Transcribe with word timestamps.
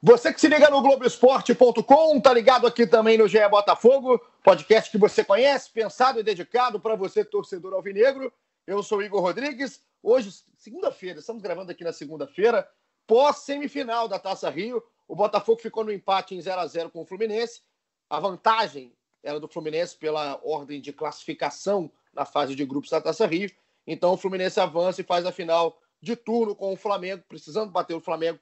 Você 0.00 0.32
que 0.32 0.40
se 0.40 0.46
liga 0.46 0.70
no 0.70 0.80
Globoesporte.com, 0.80 2.20
tá 2.20 2.32
ligado 2.32 2.68
aqui 2.68 2.86
também 2.86 3.18
no 3.18 3.26
GE 3.26 3.48
Botafogo, 3.48 4.24
podcast 4.44 4.88
que 4.92 4.96
você 4.96 5.24
conhece, 5.24 5.72
pensado 5.72 6.20
e 6.20 6.22
dedicado 6.22 6.78
para 6.78 6.94
você, 6.94 7.24
torcedor 7.24 7.74
alvinegro. 7.74 8.32
Eu 8.64 8.80
sou 8.80 9.02
Igor 9.02 9.20
Rodrigues. 9.20 9.82
Hoje, 10.00 10.30
segunda-feira, 10.56 11.18
estamos 11.18 11.42
gravando 11.42 11.72
aqui 11.72 11.82
na 11.82 11.92
segunda-feira, 11.92 12.68
pós-semifinal 13.08 14.06
da 14.06 14.20
Taça 14.20 14.48
Rio. 14.48 14.80
O 15.08 15.16
Botafogo 15.16 15.60
ficou 15.60 15.82
no 15.82 15.90
empate 15.90 16.32
em 16.32 16.40
0 16.40 16.60
a 16.60 16.66
0 16.68 16.90
com 16.90 17.02
o 17.02 17.04
Fluminense. 17.04 17.62
A 18.08 18.20
vantagem 18.20 18.92
era 19.20 19.40
do 19.40 19.48
Fluminense 19.48 19.96
pela 19.96 20.40
ordem 20.44 20.80
de 20.80 20.92
classificação 20.92 21.90
na 22.14 22.24
fase 22.24 22.54
de 22.54 22.64
grupos 22.64 22.90
da 22.90 23.00
Taça 23.00 23.26
Rio. 23.26 23.50
Então 23.84 24.12
o 24.12 24.16
Fluminense 24.16 24.60
avança 24.60 25.00
e 25.00 25.04
faz 25.04 25.26
a 25.26 25.32
final 25.32 25.76
de 26.00 26.14
turno 26.14 26.54
com 26.54 26.72
o 26.72 26.76
Flamengo, 26.76 27.24
precisando 27.28 27.72
bater 27.72 27.94
o 27.94 28.00
Flamengo 28.00 28.38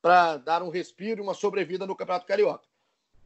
para 0.00 0.36
dar 0.38 0.62
um 0.62 0.70
respiro 0.70 1.20
e 1.20 1.22
uma 1.22 1.34
sobrevida 1.34 1.86
no 1.86 1.96
Campeonato 1.96 2.26
Carioca. 2.26 2.66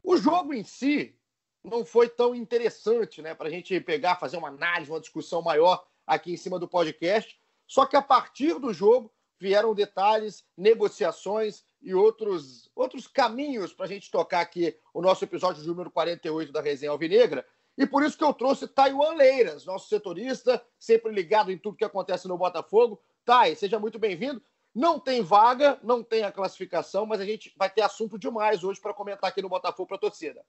O 0.02 0.16
jogo 0.16 0.52
em 0.52 0.64
si 0.64 1.16
não 1.62 1.84
foi 1.84 2.08
tão 2.08 2.34
interessante, 2.34 3.22
né, 3.22 3.34
para 3.34 3.48
a 3.48 3.50
gente 3.50 3.80
pegar, 3.80 4.16
fazer 4.16 4.36
uma 4.36 4.48
análise, 4.48 4.90
uma 4.90 5.00
discussão 5.00 5.40
maior 5.40 5.86
aqui 6.06 6.32
em 6.32 6.36
cima 6.36 6.58
do 6.58 6.68
podcast. 6.68 7.38
Só 7.66 7.86
que 7.86 7.96
a 7.96 8.02
partir 8.02 8.58
do 8.58 8.72
jogo 8.72 9.10
vieram 9.40 9.74
detalhes, 9.74 10.44
negociações 10.56 11.64
e 11.80 11.94
outros, 11.94 12.70
outros 12.74 13.06
caminhos 13.06 13.72
para 13.72 13.86
a 13.86 13.88
gente 13.88 14.10
tocar 14.10 14.40
aqui 14.40 14.76
o 14.92 15.00
nosso 15.00 15.24
episódio 15.24 15.64
número 15.64 15.90
48 15.90 16.52
da 16.52 16.60
Resenha 16.60 16.92
Alvinegra. 16.92 17.46
E 17.76 17.86
por 17.86 18.04
isso 18.04 18.16
que 18.16 18.24
eu 18.24 18.32
trouxe 18.32 18.68
Taiwan 18.68 19.14
Leiras, 19.14 19.64
nosso 19.64 19.88
setorista, 19.88 20.64
sempre 20.78 21.12
ligado 21.12 21.50
em 21.50 21.58
tudo 21.58 21.76
que 21.76 21.84
acontece 21.84 22.28
no 22.28 22.38
Botafogo. 22.38 23.00
Tai, 23.24 23.54
seja 23.56 23.78
muito 23.78 23.98
bem-vindo. 23.98 24.40
Não 24.74 24.98
tem 24.98 25.22
vaga, 25.22 25.78
não 25.82 26.02
tem 26.02 26.24
a 26.24 26.32
classificação, 26.32 27.06
mas 27.06 27.20
a 27.20 27.24
gente 27.24 27.54
vai 27.56 27.70
ter 27.70 27.82
assunto 27.82 28.18
demais 28.18 28.64
hoje 28.64 28.80
para 28.80 28.92
comentar 28.92 29.30
aqui 29.30 29.40
no 29.40 29.48
Botafogo 29.48 29.86
para 29.86 29.96
a 29.96 30.00
torcida. 30.00 30.44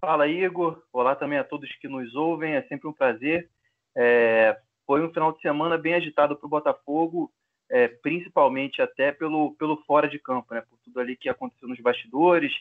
Fala, 0.00 0.28
Igor. 0.28 0.80
Olá 0.92 1.16
também 1.16 1.36
a 1.36 1.42
todos 1.42 1.74
que 1.76 1.88
nos 1.88 2.14
ouvem. 2.14 2.54
É 2.54 2.62
sempre 2.62 2.86
um 2.86 2.92
prazer. 2.92 3.50
É, 3.96 4.56
foi 4.86 5.04
um 5.04 5.12
final 5.12 5.32
de 5.32 5.40
semana 5.40 5.76
bem 5.76 5.94
agitado 5.94 6.36
para 6.36 6.46
o 6.46 6.50
Botafogo, 6.50 7.32
é, 7.68 7.88
principalmente 7.88 8.80
até 8.80 9.10
pelo, 9.10 9.54
pelo 9.54 9.78
fora 9.78 10.08
de 10.08 10.20
campo, 10.20 10.54
né? 10.54 10.60
por 10.60 10.78
tudo 10.84 11.00
ali 11.00 11.16
que 11.16 11.28
aconteceu 11.28 11.66
nos 11.66 11.80
bastidores, 11.80 12.52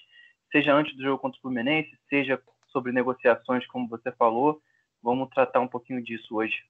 seja 0.52 0.74
antes 0.74 0.96
do 0.96 1.04
jogo 1.04 1.20
contra 1.20 1.38
o 1.38 1.42
Fluminense, 1.42 1.96
seja 2.10 2.42
sobre 2.70 2.92
negociações, 2.92 3.68
como 3.68 3.88
você 3.88 4.12
falou. 4.14 4.60
Vamos 5.04 5.30
tratar 5.30 5.60
um 5.60 5.68
pouquinho 5.68 6.02
disso 6.02 6.36
hoje. 6.36 6.64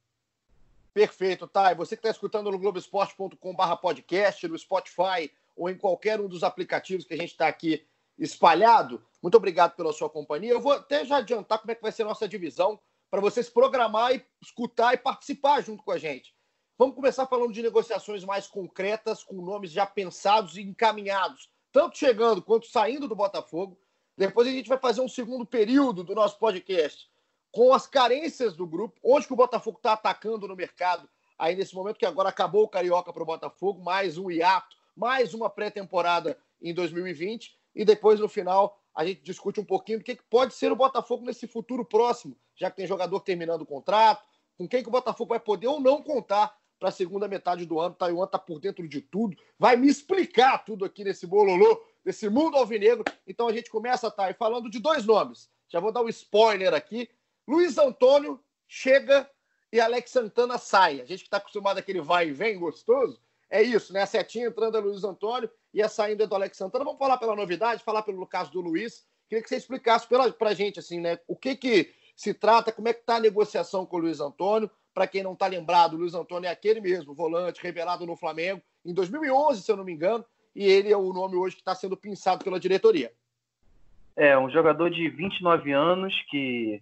Perfeito, 0.95 1.45
tá? 1.45 1.73
E 1.73 1.75
você 1.75 1.93
que 1.97 1.99
está 1.99 2.09
escutando 2.09 2.49
no 2.49 2.57
globesport.com.br 2.57 3.75
podcast, 3.81 4.47
no 4.47 4.57
Spotify 4.57 5.29
ou 5.53 5.69
em 5.69 5.77
qualquer 5.77 6.21
um 6.21 6.27
dos 6.29 6.41
aplicativos 6.41 7.03
que 7.03 7.13
a 7.13 7.17
gente 7.17 7.31
está 7.31 7.49
aqui 7.49 7.85
espalhado, 8.17 9.05
muito 9.21 9.35
obrigado 9.35 9.75
pela 9.75 9.91
sua 9.91 10.09
companhia. 10.09 10.51
Eu 10.53 10.61
vou 10.61 10.71
até 10.71 11.03
já 11.03 11.17
adiantar 11.17 11.59
como 11.59 11.69
é 11.69 11.75
que 11.75 11.81
vai 11.81 11.91
ser 11.91 12.03
a 12.03 12.05
nossa 12.05 12.29
divisão 12.29 12.79
para 13.11 13.19
vocês 13.19 13.49
programar 13.49 14.15
e 14.15 14.25
escutar 14.41 14.93
e 14.93 14.97
participar 14.97 15.59
junto 15.61 15.83
com 15.83 15.91
a 15.91 15.97
gente. 15.97 16.33
Vamos 16.77 16.95
começar 16.95 17.27
falando 17.27 17.51
de 17.51 17.61
negociações 17.61 18.23
mais 18.23 18.47
concretas, 18.47 19.21
com 19.21 19.41
nomes 19.41 19.71
já 19.71 19.85
pensados 19.85 20.55
e 20.55 20.61
encaminhados, 20.61 21.49
tanto 21.73 21.97
chegando 21.97 22.41
quanto 22.41 22.67
saindo 22.67 23.05
do 23.05 23.17
Botafogo. 23.17 23.77
Depois 24.17 24.47
a 24.47 24.51
gente 24.51 24.69
vai 24.69 24.77
fazer 24.77 25.01
um 25.01 25.09
segundo 25.09 25.45
período 25.45 26.05
do 26.05 26.15
nosso 26.15 26.39
podcast 26.39 27.13
com 27.55 27.73
as 27.73 27.87
carências 27.87 28.53
do 28.53 28.67
grupo, 28.67 28.99
onde 29.01 29.27
que 29.27 29.31
o 29.31 29.35
Botafogo 29.37 29.77
está 29.77 29.93
atacando 29.93 30.45
no 30.45 30.57
mercado, 30.57 31.07
aí 31.39 31.55
nesse 31.55 31.73
momento 31.73 31.97
que 31.97 32.05
agora 32.05 32.27
acabou 32.27 32.63
o 32.63 32.67
Carioca 32.67 33.13
para 33.13 33.23
o 33.23 33.25
Botafogo, 33.25 33.81
mais 33.81 34.17
um 34.17 34.29
hiato, 34.29 34.75
mais 34.93 35.33
uma 35.33 35.49
pré-temporada 35.49 36.37
em 36.61 36.73
2020, 36.73 37.57
e 37.73 37.85
depois 37.85 38.19
no 38.19 38.27
final 38.27 38.77
a 38.93 39.05
gente 39.05 39.21
discute 39.21 39.61
um 39.61 39.63
pouquinho 39.63 39.99
do 39.99 40.03
que, 40.03 40.17
que 40.17 40.23
pode 40.23 40.53
ser 40.53 40.69
o 40.69 40.75
Botafogo 40.75 41.23
nesse 41.23 41.47
futuro 41.47 41.85
próximo, 41.85 42.35
já 42.57 42.69
que 42.69 42.75
tem 42.75 42.85
jogador 42.85 43.21
terminando 43.21 43.61
o 43.61 43.65
contrato, 43.65 44.25
com 44.57 44.67
quem 44.67 44.83
que 44.83 44.89
o 44.89 44.91
Botafogo 44.91 45.29
vai 45.29 45.39
poder 45.39 45.67
ou 45.67 45.79
não 45.79 46.03
contar 46.03 46.53
para 46.77 46.89
a 46.89 46.91
segunda 46.91 47.25
metade 47.25 47.65
do 47.65 47.79
ano. 47.79 47.95
Taiwan 47.95 48.25
está 48.25 48.37
por 48.37 48.59
dentro 48.59 48.85
de 48.85 48.99
tudo, 48.99 49.37
vai 49.57 49.77
me 49.77 49.87
explicar 49.87 50.57
tudo 50.65 50.83
aqui 50.83 51.05
nesse 51.05 51.25
bololô, 51.25 51.81
desse 52.03 52.27
mundo 52.27 52.57
alvinegro. 52.57 53.05
Então 53.25 53.47
a 53.47 53.53
gente 53.53 53.69
começa, 53.69 54.11
Thay, 54.11 54.33
falando 54.33 54.69
de 54.69 54.77
dois 54.77 55.05
nomes. 55.05 55.49
Já 55.69 55.79
vou 55.79 55.93
dar 55.93 56.01
um 56.01 56.09
spoiler 56.09 56.73
aqui. 56.73 57.09
Luiz 57.47 57.77
Antônio 57.77 58.39
chega 58.67 59.29
e 59.71 59.79
Alex 59.79 60.11
Santana 60.11 60.57
sai. 60.57 61.01
A 61.01 61.05
gente 61.05 61.19
que 61.19 61.27
está 61.27 61.37
acostumado 61.37 61.77
àquele 61.77 62.01
vai 62.01 62.29
e 62.29 62.33
vem 62.33 62.57
gostoso, 62.57 63.19
é 63.49 63.61
isso, 63.61 63.93
né? 63.93 64.01
A 64.01 64.05
setinha 64.05 64.47
entrando 64.47 64.77
é 64.77 64.81
Luiz 64.81 65.03
Antônio 65.03 65.49
e 65.73 65.81
a 65.81 65.89
saída 65.89 66.23
é 66.23 66.27
do 66.27 66.35
Alex 66.35 66.57
Santana. 66.57 66.85
Vamos 66.85 66.99
falar 66.99 67.17
pela 67.17 67.35
novidade, 67.35 67.83
falar 67.83 68.01
pelo 68.01 68.25
caso 68.25 68.51
do 68.51 68.61
Luiz. 68.61 69.05
Queria 69.29 69.43
que 69.43 69.49
você 69.49 69.57
explicasse 69.57 70.07
para 70.07 70.49
a 70.49 70.53
gente, 70.53 70.79
assim, 70.79 70.99
né? 70.99 71.19
O 71.27 71.35
que 71.35 71.55
que 71.55 71.93
se 72.15 72.33
trata, 72.33 72.71
como 72.71 72.87
é 72.87 72.93
que 72.93 73.01
está 73.01 73.17
a 73.17 73.19
negociação 73.19 73.85
com 73.85 73.97
o 73.97 73.99
Luiz 73.99 74.19
Antônio. 74.19 74.69
Para 74.93 75.07
quem 75.07 75.21
não 75.21 75.33
está 75.33 75.47
lembrado, 75.47 75.93
o 75.93 75.97
Luiz 75.97 76.13
Antônio 76.13 76.47
é 76.47 76.51
aquele 76.51 76.79
mesmo, 76.79 77.13
volante, 77.13 77.61
revelado 77.61 78.05
no 78.05 78.15
Flamengo, 78.15 78.61
em 78.85 78.93
2011, 78.93 79.61
se 79.61 79.69
eu 79.69 79.75
não 79.75 79.83
me 79.83 79.91
engano, 79.91 80.23
e 80.55 80.63
ele 80.63 80.89
é 80.89 80.95
o 80.95 81.11
nome 81.11 81.35
hoje 81.35 81.55
que 81.55 81.61
está 81.61 81.75
sendo 81.75 81.97
pensado 81.97 82.45
pela 82.45 82.57
diretoria. 82.57 83.11
É, 84.15 84.37
um 84.37 84.49
jogador 84.49 84.89
de 84.89 85.09
29 85.09 85.73
anos 85.73 86.13
que 86.29 86.81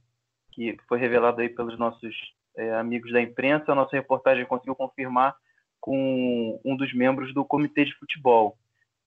que 0.53 0.78
foi 0.88 1.00
revelado 1.00 1.41
aí 1.41 1.50
pelos 1.50 1.78
nossos 1.78 2.16
é, 2.56 2.74
amigos 2.75 3.12
da 3.12 3.22
imprensa, 3.22 3.72
a 3.72 3.75
nossa 3.75 3.96
reportagem 3.96 4.46
conseguiu 4.46 4.75
confirmar 4.75 5.36
com 5.81 6.59
um 6.64 6.78
dos 6.78 6.94
membros 6.94 7.34
do 7.34 7.44
comitê 7.44 7.84
de 7.86 7.96
futebol. 7.96 8.58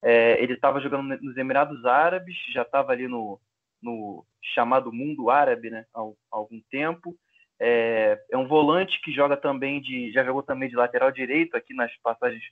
É, 0.03 0.43
ele 0.43 0.55
estava 0.55 0.81
jogando 0.81 1.19
nos 1.23 1.37
Emirados 1.37 1.85
Árabes, 1.85 2.37
já 2.53 2.63
estava 2.63 2.93
ali 2.93 3.09
no, 3.09 3.41
no, 3.83 4.27
chamado 4.55 4.93
mundo 4.93 5.31
árabe, 5.31 5.71
né, 5.71 5.87
há, 5.95 6.01
algum 6.31 6.61
tempo. 6.71 7.17
É, 7.59 8.21
é, 8.31 8.37
um 8.37 8.47
volante 8.47 9.01
que 9.01 9.11
joga 9.13 9.37
também 9.37 9.81
de, 9.81 10.13
já 10.13 10.23
jogou 10.23 10.43
também 10.43 10.69
de 10.69 10.77
lateral 10.77 11.11
direito 11.11 11.57
aqui 11.57 11.73
nas 11.73 11.91
passagens 12.03 12.43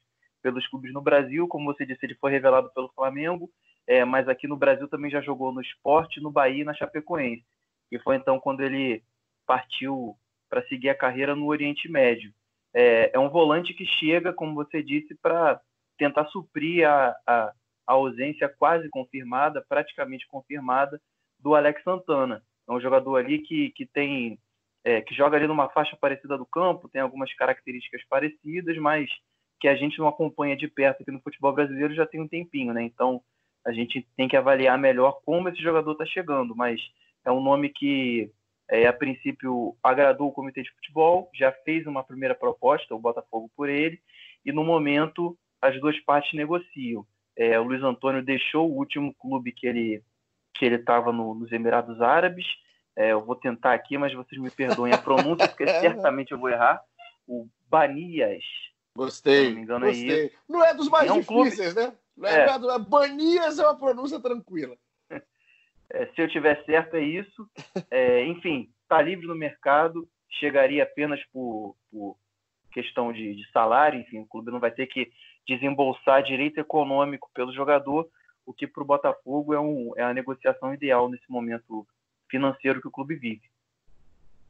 pelos 0.43 0.67
clubes 0.69 0.93
no 0.93 1.03
Brasil, 1.03 1.47
como 1.49 1.73
você 1.73 1.85
disse, 1.85 2.05
ele 2.05 2.15
foi 2.15 2.31
revelado 2.31 2.71
pelo 2.75 2.93
Flamengo, 2.95 3.51
é, 3.87 4.05
mas 4.05 4.29
aqui 4.29 4.47
no 4.47 4.57
Brasil 4.57 4.89
também 4.89 5.11
já 5.11 5.21
jogou 5.21 5.53
no 5.53 5.61
Esporte, 5.61 6.21
no 6.21 6.31
Bahia 6.31 6.63
e 6.63 6.65
na 6.65 6.75
Chapecoense 6.75 7.45
que 7.89 7.99
foi 7.99 8.17
então 8.17 8.39
quando 8.41 8.61
ele 8.61 9.03
partiu 9.47 10.17
para 10.49 10.67
seguir 10.67 10.89
a 10.89 10.95
carreira 10.95 11.35
no 11.35 11.47
Oriente 11.47 11.89
Médio. 11.89 12.33
É, 12.73 13.11
é, 13.15 13.19
um 13.19 13.29
volante 13.29 13.73
que 13.75 13.85
chega, 13.87 14.33
como 14.33 14.55
você 14.55 14.83
disse, 14.83 15.15
para 15.15 15.61
tentar 15.97 16.27
suprir 16.27 16.89
a, 16.89 17.15
a, 17.27 17.53
a, 17.87 17.93
ausência 17.93 18.49
quase 18.49 18.89
confirmada, 18.89 19.65
praticamente 19.69 20.27
confirmada, 20.27 21.01
do 21.39 21.55
Alex 21.55 21.83
Santana. 21.83 22.43
É 22.69 22.73
um 22.73 22.81
jogador 22.81 23.17
ali 23.17 23.39
que, 23.41 23.71
que 23.71 23.87
tem 23.87 24.39
é, 24.85 25.01
que 25.01 25.15
joga 25.15 25.37
ali 25.37 25.47
numa 25.47 25.69
faixa 25.71 25.97
parecida 25.97 26.37
do 26.37 26.45
campo, 26.45 26.89
tem 26.89 27.01
algumas 27.01 27.33
características 27.35 28.03
parecidas, 28.09 28.77
mas 28.77 29.11
que 29.59 29.67
a 29.67 29.75
gente 29.75 29.99
não 29.99 30.07
acompanha 30.07 30.57
de 30.57 30.69
perto 30.69 31.03
aqui 31.03 31.11
no 31.11 31.23
futebol 31.23 31.53
brasileiro 31.53 31.95
já 31.95 32.07
tem 32.07 32.21
um 32.21 32.29
tempinho, 32.29 32.75
né? 32.75 32.83
Então 32.83 33.23
a 33.65 33.73
gente 33.73 34.07
tem 34.17 34.29
que 34.29 34.37
avaliar 34.37 34.79
melhor 34.79 35.21
como 35.25 35.49
esse 35.49 35.63
jogador 35.63 35.93
está 35.93 36.05
chegando, 36.05 36.55
mas 36.55 36.81
é 37.25 37.33
um 37.33 37.43
nome 37.43 37.71
que, 37.71 38.31
é, 38.71 38.87
a 38.87 38.93
princípio, 38.93 39.77
agradou 39.83 40.29
o 40.29 40.33
comitê 40.33 40.63
de 40.63 40.73
futebol, 40.73 41.31
já 41.35 41.51
fez 41.65 41.87
uma 41.87 42.05
primeira 42.05 42.35
proposta, 42.35 42.95
o 42.95 42.99
Botafogo 42.99 43.51
por 43.57 43.69
ele, 43.69 44.01
e 44.45 44.53
no 44.53 44.65
momento 44.65 45.37
as 45.61 45.81
duas 45.81 45.99
partes 46.01 46.33
negociam. 46.35 47.07
É, 47.37 47.59
o 47.59 47.65
Luiz 47.65 47.83
Antônio 47.83 48.23
deixou 48.23 48.71
o 48.71 48.77
último 48.77 49.15
clube 49.15 49.53
que 49.53 49.67
ele 49.67 50.03
que 50.55 50.65
ele 50.65 50.77
estava 50.77 51.13
no, 51.13 51.35
nos 51.35 51.51
Emirados 51.51 52.01
Árabes. 52.01 52.47
É, 52.97 53.11
eu 53.11 53.25
vou 53.25 53.35
tentar 53.35 53.75
aqui, 53.75 53.99
mas 53.99 54.15
vocês 54.15 54.41
me 54.41 54.51
perdoem 54.51 54.93
a 54.93 54.99
pronúncia, 54.99 55.49
porque 55.49 55.67
certamente 55.81 56.31
eu 56.31 56.39
vou 56.39 56.49
errar. 56.49 56.81
O 57.27 57.49
Banias. 57.69 58.45
Gostei. 58.97 59.49
não 59.49 59.57
me 59.57 59.63
engano, 59.63 59.87
é 59.87 59.89
gostei. 59.89 60.27
É 60.27 60.31
não 60.49 60.65
é 60.65 60.75
dos 60.75 60.89
mais 60.89 61.11
é 61.11 61.13
um 61.13 61.21
difíceis, 61.21 61.73
clube... 61.73 61.89
né? 61.89 61.97
Não 62.17 62.29
é, 62.29 62.77
é. 62.77 62.79
Banias 62.79 63.59
é 63.59 63.67
uma 63.67 63.77
pronúncia 63.77 64.21
tranquila. 64.21 64.77
É, 65.95 66.07
se 66.07 66.21
eu 66.21 66.29
tiver 66.29 66.63
certo, 66.65 66.97
é 66.97 67.03
isso. 67.03 67.49
É, 67.91 68.25
enfim, 68.27 68.69
está 68.83 69.01
livre 69.01 69.27
no 69.27 69.35
mercado, 69.35 70.09
chegaria 70.29 70.83
apenas 70.83 71.23
por, 71.33 71.77
por 71.91 72.17
questão 72.73 73.13
de, 73.13 73.37
de, 73.37 73.51
salário, 73.53 74.01
enfim, 74.01 74.19
o 74.19 74.27
clube 74.27 74.51
não 74.51 74.59
vai 74.59 74.73
ter 74.73 74.89
que 74.89 75.13
desembolsar 75.47 76.23
direito 76.23 76.59
econômico 76.59 77.31
pelo 77.33 77.53
jogador, 77.53 78.09
o 78.45 78.53
que 78.53 78.67
para 78.67 78.83
o 78.83 78.87
Botafogo 78.87 79.55
é, 79.55 79.61
um, 79.61 79.93
é 79.97 80.03
a 80.03 80.13
negociação 80.13 80.75
ideal 80.75 81.09
nesse 81.09 81.31
momento 81.31 81.87
financeiro 82.29 82.81
que 82.81 82.89
o 82.89 82.91
clube 82.91 83.15
vive. 83.15 83.49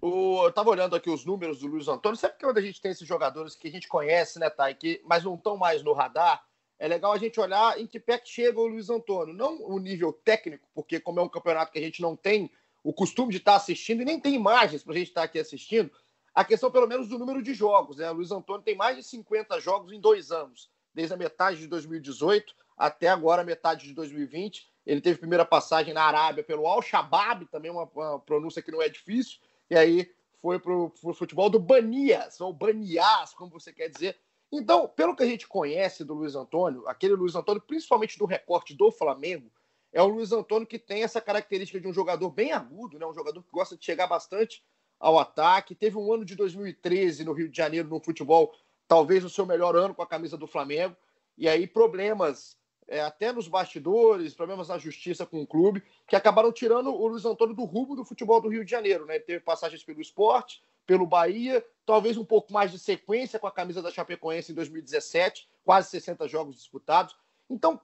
O, 0.01 0.43
eu 0.45 0.49
estava 0.49 0.71
olhando 0.71 0.97
aqui 0.97 1.11
os 1.11 1.25
números 1.27 1.61
do 1.61 1.67
Luiz 1.67 1.89
Antônio. 1.89 2.17
Sempre 2.17 2.39
que 2.39 2.47
a 2.47 2.63
gente 2.63 2.81
tem 2.81 2.91
esses 2.91 3.07
jogadores 3.07 3.55
que 3.55 3.69
a 3.69 3.71
gente 3.71 3.89
conhece, 3.89 4.39
né, 4.39 4.49
Thay, 4.49 4.75
que, 4.75 5.03
mas 5.05 5.25
não 5.25 5.35
estão 5.35 5.57
mais 5.57 5.83
no 5.83 5.93
radar, 5.93 6.43
é 6.79 6.89
legal 6.89 7.13
a 7.13 7.19
gente 7.19 7.39
olhar 7.41 7.79
em 7.79 7.87
que 7.87 8.01
pé 8.01 8.19
que 8.19 8.29
chega 8.29 8.59
o 8.59 8.67
Luiz 8.67 8.91
Antônio. 8.91 9.35
Não 9.35 9.63
o 9.63 9.79
nível 9.79 10.13
técnico, 10.13 10.69
porque 10.75 10.99
como 11.01 11.21
é 11.21 11.23
um 11.23 11.29
campeonato 11.29 11.73
que 11.73 11.79
a 11.79 11.83
gente 11.83 12.03
não 12.03 12.17
tem 12.17 12.51
o 12.83 12.93
costume 12.93 13.31
de 13.31 13.39
estar 13.39 13.57
assistindo 13.57 14.03
e 14.03 14.05
nem 14.05 14.21
tem 14.21 14.35
imagens 14.35 14.83
para 14.83 14.93
a 14.93 14.97
gente 14.97 15.09
estar 15.09 15.23
aqui 15.23 15.39
assistindo, 15.39 15.91
a 16.35 16.45
questão 16.45 16.71
pelo 16.71 16.87
menos 16.87 17.09
do 17.09 17.19
número 17.19 17.43
de 17.43 17.55
jogos. 17.55 17.97
Né? 17.97 18.11
O 18.11 18.15
Luiz 18.15 18.31
Antônio 18.31 18.63
tem 18.63 18.77
mais 18.77 18.97
de 18.97 19.03
50 19.03 19.59
jogos 19.61 19.93
em 19.93 20.01
dois 20.01 20.31
anos, 20.31 20.71
desde 20.93 21.15
a 21.15 21.17
metade 21.17 21.61
de 21.61 21.67
2018 21.67 22.55
até 22.77 23.09
agora, 23.09 23.45
metade 23.45 23.87
de 23.87 23.95
2020. 23.95 24.69
Ele 24.85 25.01
teve 25.01 25.19
primeira 25.19 25.45
passagem 25.45 25.95
na 25.95 26.03
Arábia 26.03 26.45
pelo 26.45 26.67
Al-Shabaab, 26.67 27.47
também 27.47 27.71
uma, 27.71 27.85
uma 27.85 28.19
pronúncia 28.19 28.61
que 28.61 28.71
não 28.71 28.83
é 28.83 28.89
difícil, 28.89 29.39
e 29.71 29.77
aí 29.77 30.11
foi 30.37 30.59
para 30.59 30.75
o 30.75 30.93
futebol 31.15 31.49
do 31.49 31.59
Banias, 31.59 32.39
ou 32.41 32.53
Banias, 32.53 33.33
como 33.33 33.51
você 33.51 33.73
quer 33.73 33.89
dizer. 33.89 34.19
Então, 34.57 34.87
pelo 34.89 35.17
que 35.17 35.23
a 35.23 35.27
gente 35.27 35.49
conhece 35.49 36.05
do 36.05 36.15
Luiz 36.15 36.35
Antônio, 36.35 36.87
aquele 36.87 37.15
Luiz 37.15 37.35
Antônio, 37.35 37.61
principalmente 37.61 38.19
do 38.19 38.25
recorte 38.25 38.75
do 38.75 38.91
Flamengo, 38.91 39.51
é 39.93 40.03
o 40.03 40.07
Luiz 40.07 40.33
Antônio 40.33 40.67
que 40.67 40.79
tem 40.79 41.03
essa 41.03 41.21
característica 41.21 41.81
de 41.81 41.87
um 41.87 41.93
jogador 41.93 42.31
bem 42.31 42.53
agudo, 42.53 42.99
né? 42.99 43.07
um 43.07 43.15
jogador 43.15 43.43
que 43.43 43.51
gosta 43.51 43.77
de 43.77 43.85
chegar 43.85 44.07
bastante 44.07 44.65
ao 44.99 45.19
ataque. 45.19 45.75
Teve 45.75 45.97
um 45.97 46.13
ano 46.13 46.25
de 46.25 46.35
2013 46.35 47.25
no 47.25 47.33
Rio 47.33 47.49
de 47.49 47.57
Janeiro 47.57 47.89
no 47.89 48.01
futebol, 48.01 48.53
talvez 48.89 49.25
o 49.25 49.31
seu 49.31 49.45
melhor 49.47 49.77
ano 49.77 49.95
com 49.95 50.03
a 50.03 50.07
camisa 50.07 50.37
do 50.37 50.47
Flamengo. 50.47 50.97
E 51.37 51.49
aí 51.49 51.67
problemas 51.67 52.57
é, 52.87 53.01
até 53.01 53.33
nos 53.33 53.49
bastidores, 53.49 54.35
problemas 54.35 54.69
na 54.69 54.79
justiça 54.79 55.25
com 55.25 55.43
o 55.43 55.47
clube, 55.47 55.83
que 56.07 56.17
acabaram 56.17 56.53
tirando 56.53 56.95
o 56.95 57.07
Luiz 57.07 57.25
Antônio 57.25 57.55
do 57.55 57.65
rumo 57.65 57.97
do 57.97 58.05
futebol 58.05 58.41
do 58.41 58.49
Rio 58.49 58.65
de 58.65 58.71
Janeiro. 58.71 59.07
Né? 59.07 59.17
Ele 59.17 59.25
teve 59.25 59.41
passagens 59.41 59.83
pelo 59.83 60.01
esporte, 60.01 60.63
pelo 60.87 61.07
Bahia, 61.07 61.65
talvez 61.87 62.17
um 62.17 62.25
pouco 62.25 62.53
mais 62.53 62.71
de 62.71 62.79
sequência 62.79 63.39
com 63.39 63.47
a 63.47 63.53
camisa 63.53 63.83
da 63.83 63.91
Chapecoense 63.91 64.53
em 64.53 64.55
2017, 64.55 65.49
quase 65.65 65.91
60 65.91 66.29
jogos 66.29 66.57
disputados. 66.57 67.17
Então, 67.49 67.81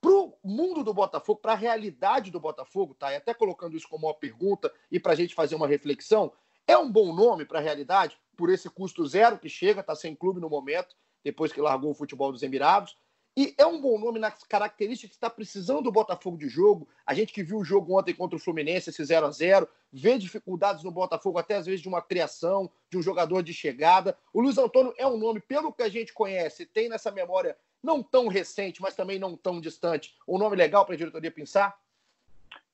para 0.00 0.10
o 0.12 0.36
mundo 0.44 0.84
do 0.84 0.92
Botafogo, 0.92 1.40
para 1.40 1.52
a 1.52 1.56
realidade 1.56 2.30
do 2.30 2.38
Botafogo, 2.38 2.94
tá? 2.94 3.12
E 3.12 3.16
até 3.16 3.32
colocando 3.32 3.76
isso 3.76 3.88
como 3.88 4.06
uma 4.06 4.14
pergunta 4.14 4.72
e 4.90 5.00
para 5.00 5.12
a 5.12 5.16
gente 5.16 5.34
fazer 5.34 5.54
uma 5.54 5.66
reflexão, 5.66 6.32
é 6.66 6.76
um 6.76 6.90
bom 6.90 7.14
nome 7.14 7.44
para 7.44 7.58
a 7.58 7.62
realidade, 7.62 8.18
por 8.36 8.50
esse 8.50 8.68
custo 8.68 9.06
zero 9.06 9.38
que 9.38 9.48
chega, 9.48 9.80
está 9.80 9.94
sem 9.94 10.14
clube 10.14 10.40
no 10.40 10.50
momento, 10.50 10.94
depois 11.22 11.52
que 11.52 11.60
largou 11.60 11.90
o 11.90 11.94
futebol 11.94 12.32
dos 12.32 12.42
Emirados. 12.42 12.96
E 13.36 13.52
é 13.58 13.66
um 13.66 13.80
bom 13.80 13.98
nome 13.98 14.20
nas 14.20 14.44
características 14.44 15.10
que 15.10 15.16
está 15.16 15.28
precisando 15.28 15.82
do 15.82 15.92
Botafogo 15.92 16.36
de 16.36 16.48
jogo. 16.48 16.88
A 17.04 17.12
gente 17.14 17.32
que 17.32 17.42
viu 17.42 17.58
o 17.58 17.64
jogo 17.64 17.98
ontem 17.98 18.14
contra 18.14 18.36
o 18.36 18.40
Fluminense, 18.40 18.90
esse 18.90 19.04
0 19.04 19.26
a 19.26 19.30
0 19.30 19.68
vê 19.92 20.16
dificuldades 20.16 20.84
no 20.84 20.90
Botafogo, 20.92 21.38
até 21.38 21.56
às 21.56 21.66
vezes 21.66 21.80
de 21.80 21.88
uma 21.88 22.00
criação, 22.00 22.70
de 22.88 22.96
um 22.96 23.02
jogador 23.02 23.42
de 23.42 23.52
chegada. 23.52 24.16
O 24.32 24.40
Luiz 24.40 24.56
Antônio 24.56 24.94
é 24.96 25.06
um 25.06 25.18
nome, 25.18 25.40
pelo 25.40 25.72
que 25.72 25.82
a 25.82 25.88
gente 25.88 26.12
conhece, 26.12 26.64
tem 26.64 26.88
nessa 26.88 27.10
memória 27.10 27.56
não 27.82 28.02
tão 28.02 28.28
recente, 28.28 28.80
mas 28.80 28.94
também 28.94 29.18
não 29.18 29.36
tão 29.36 29.60
distante, 29.60 30.14
um 30.26 30.38
nome 30.38 30.56
legal 30.56 30.86
para 30.86 30.94
a 30.94 30.98
diretoria 30.98 31.30
pensar? 31.30 31.76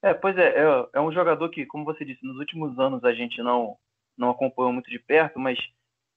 É, 0.03 0.15
pois 0.15 0.37
é, 0.39 0.49
é, 0.49 0.89
é, 0.95 1.01
um 1.01 1.13
jogador 1.13 1.49
que, 1.51 1.67
como 1.67 1.85
você 1.85 2.05
disse, 2.05 2.25
nos 2.25 2.39
últimos 2.39 2.79
anos 2.79 3.03
a 3.05 3.13
gente 3.13 3.43
não, 3.43 3.77
não 4.17 4.31
acompanhou 4.31 4.73
muito 4.73 4.89
de 4.89 4.99
perto, 4.99 5.39
mas 5.39 5.59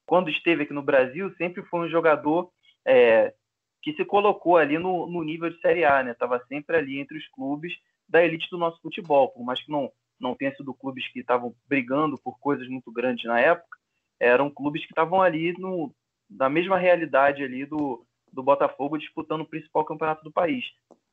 quando 0.06 0.30
esteve 0.30 0.64
aqui 0.64 0.74
no 0.74 0.84
Brasil, 0.84 1.34
sempre 1.38 1.64
foi 1.64 1.82
um 1.82 1.90
jogador 1.90 2.52
é, 2.86 3.34
que 3.84 3.94
se 3.94 4.06
colocou 4.06 4.56
ali 4.58 4.80
no, 4.80 5.06
no 5.08 5.22
nível 5.24 5.50
de 5.50 5.60
Série 5.60 5.84
A, 5.84 6.02
né? 6.02 6.12
Estava 6.12 6.42
sempre 6.48 6.78
ali 6.78 7.00
entre 7.00 7.18
os 7.18 7.28
clubes 7.28 7.74
da 8.08 8.24
elite 8.24 8.50
do 8.50 8.58
nosso 8.58 8.82
futebol, 8.82 9.30
por 9.30 9.44
mais 9.44 9.62
que 9.62 9.70
não, 9.70 9.92
não 10.20 10.34
tenha 10.34 10.56
sido 10.56 10.74
clubes 10.74 11.06
que 11.12 11.20
estavam 11.20 11.54
brigando 11.68 12.18
por 12.18 12.40
coisas 12.40 12.68
muito 12.70 12.92
grandes 12.92 13.26
na 13.26 13.40
época, 13.40 13.78
eram 14.20 14.50
clubes 14.50 14.86
que 14.86 14.92
estavam 14.92 15.22
ali 15.22 15.54
no, 15.60 15.94
na 16.30 16.50
mesma 16.50 16.78
realidade 16.78 17.44
ali 17.44 17.66
do, 17.66 18.06
do 18.32 18.42
Botafogo 18.42 18.98
disputando 18.98 19.42
o 19.42 19.48
principal 19.48 19.84
campeonato 19.84 20.24
do 20.24 20.32
país. 20.32 20.64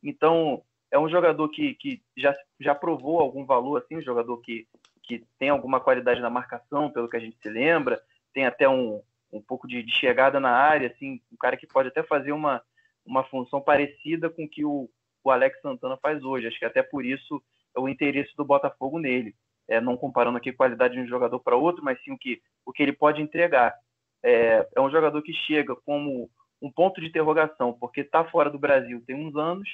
Então, 0.01 0.63
é 0.93 0.99
um 0.99 1.09
jogador 1.09 1.49
que, 1.49 1.75
que 1.75 2.01
já, 2.17 2.35
já 2.61 2.75
provou 2.75 3.19
algum 3.19 3.45
valor, 3.45 3.79
assim, 3.83 3.97
um 3.97 4.03
jogador 4.03 4.37
que, 4.39 4.69
que 5.03 5.25
tem 5.41 5.49
alguma 5.49 5.81
qualidade 5.81 6.21
na 6.21 6.31
marcação, 6.31 6.91
pelo 6.91 7.09
que 7.09 7.17
a 7.17 7.21
gente 7.21 7.37
se 7.43 7.49
lembra, 7.49 8.01
tem 8.33 8.47
até 8.47 8.69
um, 8.69 9.03
um 9.33 9.41
pouco 9.41 9.67
de, 9.67 9.83
de, 9.83 9.93
chegada 9.93 10.41
na 10.41 10.51
área, 10.51 10.89
assim, 10.89 11.21
um 11.33 11.37
cara 11.37 11.57
que 11.57 11.67
pode 11.67 11.89
até 11.89 12.03
fazer 12.03 12.33
uma, 12.33 12.63
uma 13.05 13.25
função 13.25 13.61
parecida 13.61 14.29
com 14.29 14.45
o 14.45 14.49
que 14.49 14.65
o, 14.65 14.89
o 15.23 15.31
Alex 15.31 15.61
Santana 15.61 15.97
faz 15.97 16.23
hoje. 16.23 16.47
Acho 16.47 16.59
que 16.59 16.65
até 16.65 16.83
por 16.83 17.05
isso 17.05 17.43
é 17.77 17.81
o 17.81 17.89
interesse 17.89 18.35
do 18.37 18.45
Botafogo 18.45 18.99
nele. 18.99 19.35
É, 19.69 19.81
não 19.81 19.97
comparando 19.97 20.37
aqui 20.37 20.51
a 20.51 20.57
qualidade 20.57 20.95
de 20.95 21.01
um 21.01 21.07
jogador 21.07 21.39
para 21.41 21.57
outro, 21.57 21.85
mas 21.85 22.03
sim 22.03 22.13
o 22.13 22.19
que, 22.19 22.43
o 22.67 22.73
que 22.73 22.83
ele 22.83 22.93
pode 22.93 23.23
entregar. 23.23 23.75
É, 24.23 24.69
é 24.75 24.81
um 24.81 24.91
jogador 24.91 25.23
que 25.23 25.33
chega 25.33 25.77
como 25.77 26.29
um 26.61 26.71
ponto 26.71 27.01
de 27.01 27.07
interrogação, 27.07 27.73
porque 27.73 28.01
está 28.01 28.25
fora 28.25 28.51
do 28.51 28.59
Brasil 28.59 29.03
tem 29.07 29.17
uns 29.17 29.35
anos, 29.37 29.69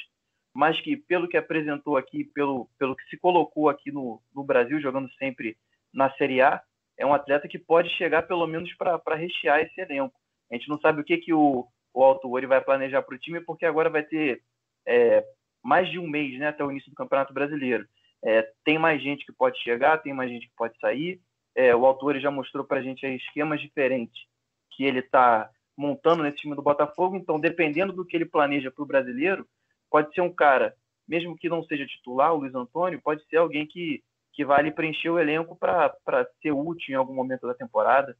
mas 0.54 0.80
que, 0.80 0.96
pelo 0.96 1.28
que 1.28 1.36
apresentou 1.36 1.96
aqui, 1.96 2.24
pelo, 2.24 2.68
pelo 2.78 2.94
que 2.94 3.04
se 3.08 3.16
colocou 3.16 3.68
aqui 3.68 3.90
no, 3.90 4.22
no 4.34 4.44
Brasil, 4.44 4.80
jogando 4.80 5.10
sempre 5.14 5.56
na 5.92 6.10
Série 6.12 6.40
A, 6.40 6.62
é 6.98 7.04
um 7.04 7.14
atleta 7.14 7.48
que 7.48 7.58
pode 7.58 7.88
chegar 7.90 8.22
pelo 8.22 8.46
menos 8.46 8.72
para 8.74 9.14
rechear 9.14 9.60
esse 9.60 9.80
elenco. 9.80 10.14
A 10.50 10.54
gente 10.54 10.68
não 10.68 10.78
sabe 10.78 11.00
o 11.00 11.04
que, 11.04 11.18
que 11.18 11.32
o, 11.32 11.66
o 11.92 12.02
Alto 12.02 12.30
Ori 12.30 12.46
vai 12.46 12.60
planejar 12.60 13.02
para 13.02 13.14
o 13.14 13.18
time, 13.18 13.40
porque 13.40 13.66
agora 13.66 13.90
vai 13.90 14.02
ter 14.02 14.42
é, 14.86 15.24
mais 15.62 15.90
de 15.90 15.98
um 15.98 16.08
mês 16.08 16.38
né, 16.38 16.48
até 16.48 16.64
o 16.64 16.70
início 16.70 16.90
do 16.90 16.96
Campeonato 16.96 17.34
Brasileiro. 17.34 17.86
É, 18.24 18.48
tem 18.64 18.78
mais 18.78 19.02
gente 19.02 19.26
que 19.26 19.32
pode 19.32 19.58
chegar, 19.62 19.98
tem 19.98 20.12
mais 20.12 20.30
gente 20.30 20.46
que 20.46 20.54
pode 20.56 20.78
sair. 20.78 21.20
É, 21.54 21.74
o 21.74 21.84
autor 21.84 22.18
já 22.18 22.30
mostrou 22.30 22.64
para 22.64 22.78
a 22.78 22.82
gente 22.82 23.06
esquemas 23.06 23.60
diferentes 23.60 24.24
que 24.70 24.84
ele 24.84 25.00
está 25.00 25.50
montando 25.76 26.22
nesse 26.22 26.38
time 26.38 26.54
do 26.54 26.62
Botafogo. 26.62 27.16
Então, 27.16 27.38
dependendo 27.38 27.92
do 27.92 28.04
que 28.04 28.16
ele 28.16 28.24
planeja 28.24 28.70
para 28.70 28.82
o 28.82 28.86
brasileiro, 28.86 29.46
pode 29.90 30.12
ser 30.14 30.20
um 30.20 30.32
cara, 30.32 30.74
mesmo 31.08 31.36
que 31.36 31.48
não 31.48 31.62
seja 31.64 31.86
titular, 31.86 32.32
o 32.32 32.38
Luiz 32.38 32.54
Antônio, 32.54 33.00
pode 33.02 33.24
ser 33.26 33.36
alguém 33.36 33.66
que 33.66 34.02
que 34.36 34.44
vale 34.44 34.70
preencher 34.70 35.08
o 35.08 35.18
elenco 35.18 35.56
para 35.56 36.28
ser 36.42 36.52
útil 36.52 36.92
em 36.92 36.94
algum 36.94 37.14
momento 37.14 37.46
da 37.46 37.54
temporada. 37.54 38.14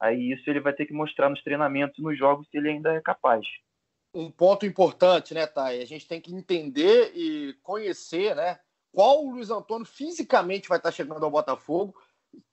Aí 0.00 0.32
isso 0.32 0.48
ele 0.48 0.60
vai 0.60 0.72
ter 0.72 0.86
que 0.86 0.94
mostrar 0.94 1.28
nos 1.28 1.42
treinamentos 1.42 1.98
e 1.98 2.02
nos 2.02 2.18
jogos 2.18 2.48
se 2.48 2.56
ele 2.56 2.70
ainda 2.70 2.94
é 2.94 3.00
capaz. 3.02 3.46
Um 4.14 4.30
ponto 4.30 4.64
importante, 4.64 5.34
né, 5.34 5.46
Thay? 5.46 5.82
A 5.82 5.84
gente 5.84 6.08
tem 6.08 6.22
que 6.22 6.34
entender 6.34 7.12
e 7.14 7.52
conhecer, 7.62 8.34
né, 8.34 8.58
qual 8.90 9.22
o 9.22 9.30
Luiz 9.30 9.50
Antônio 9.50 9.84
fisicamente 9.84 10.70
vai 10.70 10.78
estar 10.78 10.90
chegando 10.90 11.22
ao 11.22 11.30
Botafogo. 11.30 11.94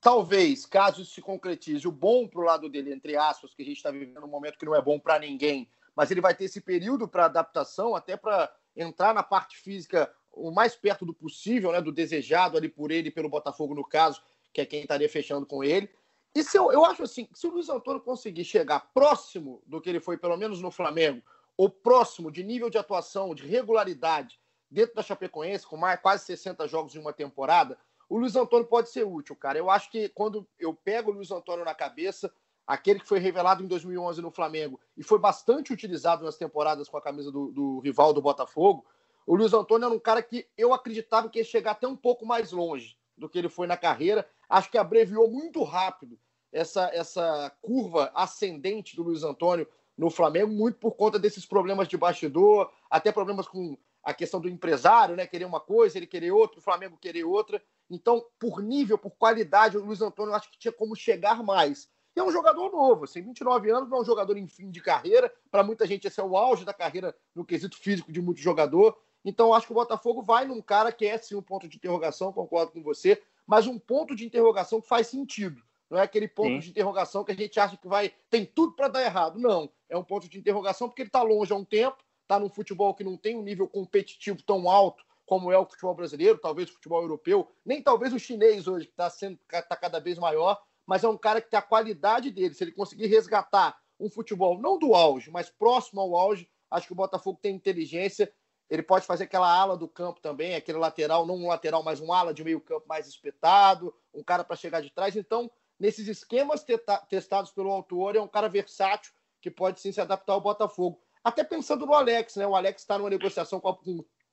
Talvez, 0.02 0.66
caso 0.66 1.02
isso 1.02 1.14
se 1.14 1.22
concretize, 1.22 1.88
o 1.88 1.92
bom 1.92 2.28
para 2.28 2.42
o 2.42 2.44
lado 2.44 2.70
dele, 2.70 2.94
entre 2.94 3.16
aspas, 3.16 3.54
que 3.54 3.62
a 3.62 3.66
gente 3.66 3.78
está 3.78 3.92
vivendo 3.92 4.26
um 4.26 4.30
momento 4.30 4.58
que 4.58 4.66
não 4.66 4.76
é 4.76 4.82
bom 4.82 5.00
para 5.00 5.20
ninguém, 5.20 5.70
mas 5.96 6.12
ele 6.12 6.20
vai 6.20 6.36
ter 6.36 6.46
esse 6.46 6.60
período 6.60 7.08
para 7.08 7.26
adaptação, 7.26 7.96
até 7.96 8.18
para 8.18 8.54
entrar 8.76 9.14
na 9.14 9.24
parte 9.24 9.58
física 9.58 10.12
o 10.36 10.52
mais 10.52 10.76
perto 10.76 11.06
do 11.06 11.14
possível, 11.14 11.72
né, 11.72 11.82
do 11.82 11.92
desejado 11.92 12.58
ali 12.58 12.70
por 12.70 12.92
ele, 12.92 13.10
pelo 13.10 13.30
Botafogo 13.30 13.74
no 13.74 13.84
caso, 13.84 14.22
que 14.54 14.62
é 14.62 14.66
quem 14.66 14.82
estaria 14.82 15.10
fechando 15.10 15.46
com 15.46 15.64
ele. 15.64 15.90
E 16.36 16.44
se 16.44 16.58
eu, 16.58 16.72
eu 16.72 16.84
acho 16.84 17.04
assim, 17.04 17.30
se 17.34 17.48
o 17.48 17.52
Luiz 17.52 17.70
Antônio 17.70 18.02
conseguir 18.02 18.44
chegar 18.44 18.92
próximo 18.94 19.64
do 19.66 19.80
que 19.80 19.90
ele 19.90 20.00
foi, 20.00 20.18
pelo 20.18 20.36
menos 20.36 20.62
no 20.62 20.70
Flamengo, 20.70 21.22
ou 21.58 21.70
próximo 21.70 22.30
de 22.30 22.44
nível 22.44 22.70
de 22.70 22.78
atuação, 22.78 23.34
de 23.34 23.48
regularidade, 23.48 24.40
dentro 24.70 24.96
da 24.96 25.04
Chapecoense, 25.04 25.66
com 25.66 25.78
mais 25.78 26.00
quase 26.02 26.26
60 26.26 26.68
jogos 26.68 26.96
em 26.96 27.00
uma 27.00 27.14
temporada, 27.14 27.78
o 28.10 28.18
Luiz 28.18 28.36
Antônio 28.36 28.68
pode 28.68 28.90
ser 28.90 29.06
útil, 29.06 29.36
cara. 29.36 29.58
Eu 29.58 29.70
acho 29.70 29.90
que 29.90 30.10
quando 30.10 30.48
eu 30.60 30.74
pego 30.74 31.12
o 31.12 31.14
Luiz 31.14 31.32
Antônio 31.32 31.66
na 31.66 31.74
cabeça, 31.74 32.32
aquele 32.68 33.00
que 33.00 33.08
foi 33.08 33.20
revelado 33.20 33.64
em 33.64 33.68
2011 33.68 34.22
no 34.22 34.32
Flamengo 34.32 34.80
e 34.98 35.04
foi 35.04 35.20
bastante 35.20 35.72
utilizado 35.72 36.24
nas 36.24 36.38
temporadas 36.38 36.90
com 36.90 36.98
a 36.98 37.02
camisa 37.02 37.32
do, 37.32 37.52
do 37.52 37.80
rival 37.80 38.14
do 38.14 38.22
Botafogo, 38.22 38.86
o 39.26 39.36
Luiz 39.36 39.54
Antônio 39.54 39.86
era 39.86 39.96
um 39.96 40.00
cara 40.00 40.22
que 40.22 40.48
eu 40.58 40.74
acreditava 40.74 41.30
que 41.30 41.40
ia 41.40 41.46
chegar 41.46 41.72
até 41.72 41.88
um 41.88 41.96
pouco 41.96 42.26
mais 42.26 42.52
longe 42.52 42.98
do 43.18 43.28
que 43.28 43.38
ele 43.38 43.50
foi 43.50 43.66
na 43.66 43.78
carreira. 43.78 44.28
Acho 44.48 44.70
que 44.70 44.78
abreviou 44.78 45.30
muito 45.30 45.64
rápido 45.64 46.20
essa, 46.52 46.90
essa 46.94 47.52
curva 47.62 48.12
ascendente 48.14 48.96
do 48.96 49.04
Luiz 49.04 49.24
Antônio 49.24 49.68
no 49.98 50.10
Flamengo, 50.10 50.52
muito 50.52 50.78
por 50.78 50.96
conta 50.96 51.18
desses 51.18 51.46
problemas 51.46 51.88
de 51.88 51.98
bastidor, 51.98 52.72
até 52.90 53.12
problemas 53.12 53.48
com 53.48 53.78
a 54.04 54.14
questão 54.14 54.40
do 54.40 54.50
empresário, 54.50 55.16
né? 55.16 55.26
Querer 55.26 55.46
uma 55.46 55.60
coisa, 55.60 55.98
ele 55.98 56.06
querer 56.06 56.32
outra, 56.32 56.60
o 56.60 56.62
Flamengo 56.62 56.98
querer 56.98 57.24
outra. 57.24 57.62
Então, 57.90 58.24
por 58.38 58.62
nível, 58.62 58.98
por 58.98 59.12
qualidade, 59.12 59.78
o 59.78 59.84
Luiz 59.84 60.02
Antônio 60.02 60.34
acho 60.34 60.52
que 60.52 60.60
tinha 60.60 60.72
como 60.72 60.96
chegar 60.96 61.42
mais. 61.42 61.90
E 62.16 62.20
é 62.20 62.24
um 62.24 62.32
jogador 62.32 62.72
novo, 62.72 63.04
assim, 63.06 63.22
29 63.22 63.70
anos, 63.72 63.90
não 63.90 63.98
é 63.98 64.02
um 64.02 64.06
jogador 64.06 64.38
em 64.38 64.48
fim 64.48 64.70
de 64.70 64.82
carreira. 64.82 65.32
Para 65.50 65.64
muita 65.64 65.86
gente, 65.88 66.08
esse 66.08 66.20
é 66.20 66.24
o 66.24 66.38
auge 66.38 66.64
da 66.64 66.74
carreira 66.74 67.16
no 67.34 67.44
quesito 67.44 67.78
físico 67.78 68.12
de 68.12 68.22
muito 68.22 68.40
jogador. 68.40 68.98
Então, 69.26 69.54
acho 69.54 69.66
que 69.66 69.74
o 69.74 69.76
Botafogo 69.76 70.22
vai 70.22 70.46
num 70.46 70.62
cara 70.62 70.92
que 70.92 71.06
é 71.06 71.18
sim 71.18 71.36
um 71.36 71.42
ponto 71.42 71.68
de 71.68 71.76
interrogação, 71.76 72.32
concordo 72.32 72.72
com 72.72 72.84
você, 72.84 73.22
mas 73.46 73.66
um 73.66 73.80
ponto 73.80 74.16
de 74.16 74.26
interrogação 74.26 74.80
que 74.80 74.88
faz 74.88 75.08
sentido. 75.08 75.62
Não 75.90 76.00
é 76.00 76.04
aquele 76.04 76.28
ponto 76.28 76.50
Sim. 76.50 76.60
de 76.60 76.70
interrogação 76.70 77.24
que 77.24 77.32
a 77.32 77.36
gente 77.36 77.60
acha 77.60 77.78
que 77.78 77.88
vai 77.88 78.12
tem 78.30 78.46
tudo 78.46 78.74
para 78.74 78.88
dar 78.88 79.04
errado. 79.04 79.40
Não, 79.40 79.70
é 79.88 79.98
um 79.98 80.04
ponto 80.04 80.28
de 80.28 80.38
interrogação 80.38 80.88
porque 80.88 81.04
ele 81.04 81.10
está 81.10 81.22
longe 81.22 81.54
há 81.54 81.56
um 81.56 81.64
tempo, 81.64 81.98
está 82.24 82.40
num 82.40 82.50
futebol 82.50 82.94
que 82.94 83.04
não 83.04 83.16
tem 83.18 83.38
um 83.38 83.44
nível 83.44 83.68
competitivo 83.68 84.42
tão 84.42 84.70
alto 84.70 85.04
como 85.26 85.52
é 85.52 85.58
o 85.58 85.66
futebol 85.66 85.96
brasileiro, 85.96 86.38
talvez 86.38 86.70
o 86.70 86.74
futebol 86.74 87.02
europeu, 87.02 87.50
nem 87.66 87.82
talvez 87.82 88.14
o 88.14 88.20
chinês 88.20 88.68
hoje, 88.68 88.86
que 88.86 88.92
está 88.92 89.10
sendo 89.10 89.40
tá 89.50 89.76
cada 89.76 90.00
vez 90.00 90.20
maior, 90.20 90.62
mas 90.86 91.04
é 91.04 91.08
um 91.08 91.18
cara 91.18 91.42
que 91.42 91.50
tem 91.50 91.58
a 91.58 91.64
qualidade 91.64 92.30
dele. 92.30 92.54
Se 92.54 92.64
ele 92.64 92.72
conseguir 92.72 93.08
resgatar 93.08 93.76
um 94.00 94.10
futebol 94.10 94.60
não 94.60 94.78
do 94.78 94.94
auge, 94.94 95.32
mas 95.32 95.50
próximo 95.50 96.00
ao 96.00 96.16
auge, 96.16 96.48
acho 96.70 96.88
que 96.88 96.94
o 96.94 96.96
Botafogo 96.96 97.40
tem 97.42 97.56
inteligência. 97.56 98.32
Ele 98.70 98.82
pode 98.82 99.06
fazer 99.06 99.26
aquela 99.26 99.48
ala 99.48 99.78
do 99.78 99.88
campo 99.88 100.20
também, 100.20 100.56
aquele 100.56 100.78
lateral, 100.78 101.26
não 101.26 101.36
um 101.36 101.48
lateral, 101.48 101.84
mas 101.84 102.00
um 102.00 102.12
ala 102.12 102.34
de 102.34 102.44
meio 102.44 102.60
campo 102.60 102.88
mais 102.88 103.08
espetado, 103.08 103.94
um 104.14 104.24
cara 104.24 104.44
para 104.44 104.56
chegar 104.56 104.82
de 104.82 104.90
trás. 104.90 105.16
Então, 105.16 105.52
nesses 105.80 106.08
esquemas 106.08 106.66
testados 107.10 107.52
pelo 107.52 107.72
autor, 107.72 108.16
é 108.16 108.22
um 108.22 108.28
cara 108.28 108.50
versátil 108.50 109.14
que 109.40 109.52
pode 109.52 109.80
sim 109.80 109.92
se 109.92 110.02
adaptar 110.02 110.34
ao 110.34 110.42
Botafogo. 110.42 111.00
Até 111.24 111.44
pensando 111.44 111.86
no 111.86 111.94
Alex, 111.94 112.36
né? 112.36 112.48
O 112.48 112.56
Alex 112.56 112.82
está 112.82 112.98
numa 112.98 113.10
negociação 113.10 113.60
com 113.60 113.70
a, 113.70 113.78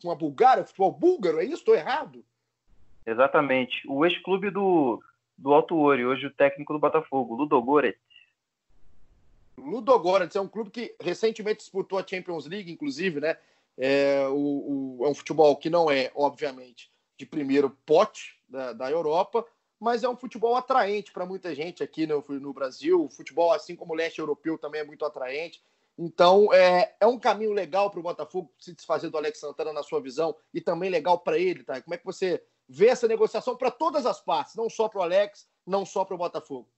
com 0.03 0.11
a 0.11 0.15
Bulgária, 0.15 0.65
futebol 0.65 0.93
búlgaro, 0.93 1.41
é 1.41 1.45
isso? 1.45 1.57
Estou 1.57 1.75
errado? 1.75 2.25
Exatamente. 3.05 3.83
O 3.89 4.05
ex-clube 4.07 4.51
do, 4.51 5.03
do 5.37 5.53
Alto 5.53 5.77
Ori, 5.77 6.07
hoje 6.07 6.27
o 6.27 6.35
técnico 6.35 6.73
do 6.73 6.79
Botafogo, 6.79 7.35
Ludogorets. 7.35 8.01
Ludogorets 9.59 10.37
é 10.37 10.41
um 10.41 10.49
clube 10.49 10.71
que 10.71 10.95
recentemente 11.01 11.59
disputou 11.59 11.99
a 11.99 12.07
Champions 12.07 12.47
League, 12.47 12.73
inclusive, 12.73 13.21
né? 13.21 13.37
É, 13.79 14.27
o, 14.29 14.99
o, 14.99 15.07
é 15.07 15.09
um 15.09 15.15
futebol 15.15 15.57
que 15.57 15.71
não 15.71 15.91
é, 15.91 16.11
obviamente, 16.15 16.91
de 17.17 17.27
primeiro 17.27 17.71
pote 17.87 18.39
da, 18.49 18.73
da 18.73 18.91
Europa, 18.91 19.45
mas 19.81 20.05
é 20.05 20.09
um 20.09 20.17
futebol 20.17 20.55
atraente 20.55 21.13
para 21.13 21.27
muita 21.27 21.55
gente 21.55 21.83
aqui 21.83 22.07
no, 22.07 22.25
no 22.29 22.53
Brasil. 22.53 23.05
O 23.05 23.09
futebol, 23.09 23.53
assim 23.53 23.75
como 23.75 23.93
o 23.93 23.97
leste 23.97 24.19
europeu, 24.19 24.57
também 24.57 24.81
é 24.81 24.85
muito 24.85 25.05
atraente. 25.05 25.63
Então, 25.99 26.53
é, 26.53 26.95
é 27.01 27.07
um 27.07 27.19
caminho 27.19 27.53
legal 27.53 27.91
para 27.91 28.01
o 28.01 28.03
Botafogo 28.03 28.53
se 28.59 28.75
desfazer 28.75 29.11
do 29.11 29.19
Alex 29.19 29.41
Santana, 29.41 29.73
na 29.73 29.83
sua 29.83 30.01
visão, 30.01 30.35
e 30.55 30.61
também 30.61 30.91
legal 30.91 31.19
para 31.19 31.39
ele, 31.39 31.65
tá? 31.65 31.81
Como 31.83 31.95
é 31.95 31.99
que 31.99 32.05
você 32.05 32.43
vê 32.69 32.89
essa 32.89 33.09
negociação 33.09 33.57
para 33.57 33.71
todas 33.71 34.07
as 34.07 34.21
partes, 34.21 34.55
não 34.55 34.71
só 34.71 34.89
para 34.89 35.01
o 35.01 35.03
Alex, 35.03 35.47
não 35.67 35.85
só 35.85 36.05
para 36.05 36.15
o 36.15 36.19
Botafogo? 36.19 36.69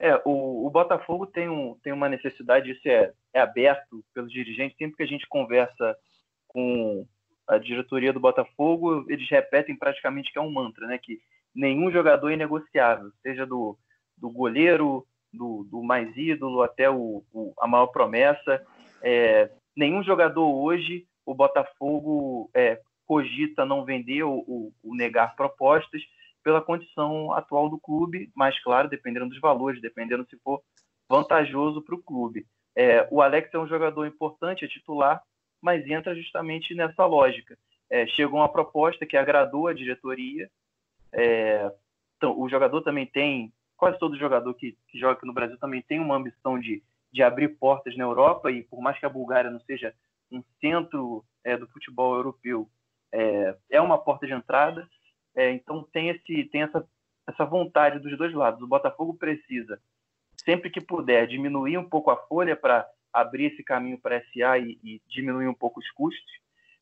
É, 0.00 0.14
o, 0.24 0.66
o, 0.66 0.70
Botafogo 0.70 1.26
tem, 1.26 1.48
um, 1.50 1.78
tem 1.82 1.92
uma 1.92 2.08
necessidade, 2.08 2.70
isso 2.70 2.88
é, 2.88 3.12
é 3.34 3.40
aberto 3.40 4.02
pelos 4.14 4.32
dirigentes, 4.32 4.76
sempre 4.78 4.96
que 4.96 5.02
a 5.02 5.06
gente 5.06 5.28
conversa 5.28 5.94
com 6.48 7.06
a 7.46 7.58
diretoria 7.58 8.10
do 8.10 8.18
Botafogo, 8.18 9.04
eles 9.08 9.28
repetem 9.28 9.76
praticamente 9.76 10.32
que 10.32 10.38
é 10.38 10.42
um 10.42 10.50
mantra, 10.50 10.86
né? 10.86 10.96
Que 10.96 11.20
nenhum 11.54 11.92
jogador 11.92 12.30
é 12.30 12.36
negociável, 12.36 13.10
seja 13.22 13.44
do, 13.44 13.76
do 14.16 14.30
goleiro, 14.30 15.06
do, 15.32 15.66
do 15.70 15.82
mais 15.82 16.16
ídolo 16.16 16.62
até 16.62 16.88
o, 16.88 17.22
o 17.32 17.52
a 17.60 17.66
maior 17.66 17.88
promessa. 17.88 18.64
É, 19.02 19.50
nenhum 19.76 20.02
jogador 20.02 20.48
hoje, 20.48 21.06
o 21.26 21.34
Botafogo 21.34 22.50
é, 22.54 22.80
cogita 23.06 23.66
não 23.66 23.84
vender 23.84 24.22
ou, 24.22 24.44
ou, 24.48 24.94
negar 24.94 25.36
propostas 25.36 26.00
pela 26.42 26.62
condição 26.62 27.32
atual 27.32 27.68
do 27.68 27.78
clube, 27.78 28.30
mas 28.34 28.58
claro, 28.62 28.88
dependendo 28.88 29.28
dos 29.28 29.40
valores, 29.40 29.80
dependendo 29.80 30.26
se 30.28 30.36
for 30.38 30.62
vantajoso 31.08 31.82
para 31.82 31.94
o 31.94 32.02
clube. 32.02 32.46
É, 32.74 33.06
o 33.10 33.20
Alex 33.20 33.52
é 33.52 33.58
um 33.58 33.66
jogador 33.66 34.06
importante, 34.06 34.64
é 34.64 34.68
titular, 34.68 35.22
mas 35.60 35.86
entra 35.86 36.14
justamente 36.14 36.74
nessa 36.74 37.04
lógica. 37.04 37.58
É, 37.90 38.06
chegou 38.06 38.40
uma 38.40 38.48
proposta 38.48 39.04
que 39.04 39.16
agradou 39.16 39.66
a 39.66 39.74
diretoria. 39.74 40.48
É, 41.12 41.70
então, 42.16 42.38
o 42.38 42.48
jogador 42.48 42.82
também 42.82 43.06
tem 43.06 43.52
quase 43.80 43.98
todo 43.98 44.18
jogador 44.18 44.52
que, 44.54 44.76
que 44.88 44.98
joga 44.98 45.14
aqui 45.14 45.26
no 45.26 45.32
Brasil 45.32 45.56
também 45.58 45.80
tem 45.80 45.98
uma 45.98 46.14
ambição 46.14 46.60
de, 46.60 46.82
de 47.10 47.22
abrir 47.22 47.48
portas 47.48 47.96
na 47.96 48.04
Europa, 48.04 48.50
e 48.50 48.62
por 48.62 48.82
mais 48.82 48.98
que 48.98 49.06
a 49.06 49.10
Bulgária 49.10 49.50
não 49.50 49.58
seja 49.60 49.94
um 50.30 50.44
centro 50.60 51.24
é, 51.42 51.56
do 51.56 51.66
futebol 51.66 52.14
europeu, 52.14 52.68
é, 53.10 53.56
é 53.70 53.80
uma 53.80 53.96
porta 53.98 54.26
de 54.26 54.34
entrada. 54.34 54.86
É, 55.34 55.50
então 55.52 55.86
tem, 55.92 56.08
esse, 56.08 56.44
tem 56.44 56.62
essa, 56.62 56.86
essa 57.26 57.44
vontade 57.44 57.98
dos 57.98 58.16
dois 58.16 58.32
lados. 58.34 58.62
O 58.62 58.66
Botafogo 58.66 59.14
precisa, 59.14 59.80
sempre 60.44 60.70
que 60.70 60.80
puder, 60.80 61.26
diminuir 61.26 61.78
um 61.78 61.88
pouco 61.88 62.10
a 62.10 62.16
folha 62.16 62.56
para 62.56 62.88
abrir 63.12 63.52
esse 63.52 63.62
caminho 63.62 63.98
para 63.98 64.22
SA 64.32 64.58
e, 64.58 64.78
e 64.82 65.02
diminuir 65.08 65.48
um 65.48 65.54
pouco 65.54 65.80
os 65.80 65.90
custos. 65.92 66.32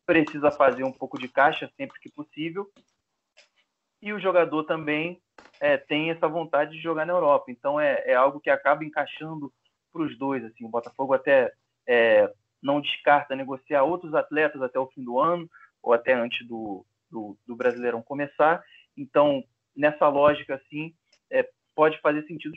Precisa 0.07 0.51
fazer 0.51 0.85
um 0.85 0.93
pouco 0.93 1.19
de 1.19 1.29
caixa 1.29 1.71
sempre 1.77 2.01
que 2.01 2.11
possível. 2.11 2.71
E 4.01 4.13
o 4.13 4.21
jogador 4.21 4.65
também 4.65 5.21
é, 5.61 5.77
tem 5.77 6.11
essa 6.11 6.29
vontade 6.29 6.73
de 6.73 6.81
jogar 6.81 7.05
na 7.05 7.13
Europa. 7.13 7.51
Então 7.51 7.79
é, 7.79 8.03
é 8.07 8.15
algo 8.15 8.41
que 8.41 8.49
acaba 8.49 8.85
encaixando 8.85 9.53
para 9.93 10.03
os 10.03 10.17
dois. 10.17 10.45
Assim, 10.45 10.65
o 10.65 10.71
Botafogo 10.71 11.15
até 11.15 11.53
é, 11.87 12.33
não 12.63 12.81
descarta 12.81 13.37
negociar 13.37 13.83
outros 13.83 14.15
atletas 14.15 14.63
até 14.63 14.79
o 14.79 14.87
fim 14.89 15.03
do 15.03 15.19
ano 15.19 15.49
ou 15.83 15.93
até 15.93 16.13
antes 16.13 16.47
do, 16.47 16.85
do, 17.11 17.37
do 17.47 17.57
Brasileirão 17.57 18.03
começar. 18.03 18.63
Então 18.97 19.45
nessa 19.77 20.09
lógica 20.09 20.57
assim 20.57 20.95
é, 21.31 21.49
pode 21.75 22.01
fazer 22.01 22.25
sentido 22.27 22.55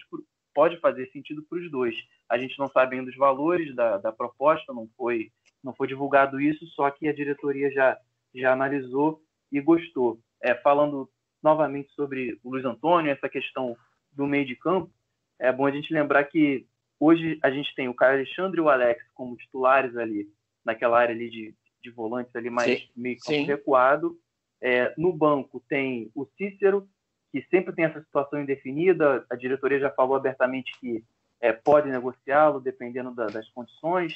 pode 0.53 0.77
fazer 0.79 1.09
sentido 1.11 1.43
para 1.43 1.59
os 1.59 1.71
dois. 1.71 1.95
A 2.29 2.37
gente 2.37 2.57
não 2.59 2.67
sabe 2.67 2.97
ainda 2.97 3.09
os 3.09 3.15
valores 3.15 3.73
da, 3.75 3.97
da 3.97 4.11
proposta, 4.11 4.73
não 4.73 4.87
foi 4.97 5.31
não 5.63 5.73
foi 5.73 5.87
divulgado 5.87 6.41
isso, 6.41 6.65
só 6.67 6.89
que 6.89 7.07
a 7.07 7.13
diretoria 7.13 7.71
já 7.71 7.97
já 8.33 8.53
analisou 8.53 9.21
e 9.51 9.59
gostou. 9.59 10.19
É, 10.41 10.55
falando 10.55 11.09
novamente 11.43 11.91
sobre 11.93 12.39
o 12.43 12.49
Luiz 12.51 12.65
Antônio, 12.65 13.11
essa 13.11 13.29
questão 13.29 13.75
do 14.11 14.25
meio 14.25 14.45
de 14.45 14.55
campo, 14.55 14.91
é 15.39 15.51
bom 15.51 15.65
a 15.65 15.71
gente 15.71 15.93
lembrar 15.93 16.23
que 16.25 16.65
hoje 16.99 17.39
a 17.41 17.49
gente 17.49 17.73
tem 17.75 17.87
o 17.87 17.93
Caio 17.93 18.15
Alexandre 18.15 18.59
e 18.59 18.61
o 18.61 18.69
Alex 18.69 19.03
como 19.13 19.35
titulares 19.35 19.95
ali, 19.97 20.29
naquela 20.63 20.99
área 20.99 21.15
ali 21.15 21.29
de, 21.29 21.55
de 21.81 21.89
volantes 21.89 22.35
ali 22.35 22.49
mais 22.49 22.79
sim, 22.79 22.89
meio 22.95 23.17
campo 23.19 23.45
recuado. 23.45 24.19
É, 24.61 24.93
no 24.97 25.11
banco 25.11 25.63
tem 25.67 26.11
o 26.13 26.25
Cícero, 26.37 26.87
que 27.31 27.41
sempre 27.49 27.73
tem 27.73 27.85
essa 27.85 28.01
situação 28.01 28.41
indefinida, 28.41 29.25
a 29.29 29.35
diretoria 29.35 29.79
já 29.79 29.89
falou 29.89 30.15
abertamente 30.15 30.71
que 30.79 31.03
é, 31.39 31.51
pode 31.51 31.89
negociá-lo 31.89 32.59
dependendo 32.59 33.11
da, 33.11 33.25
das 33.27 33.49
condições, 33.49 34.13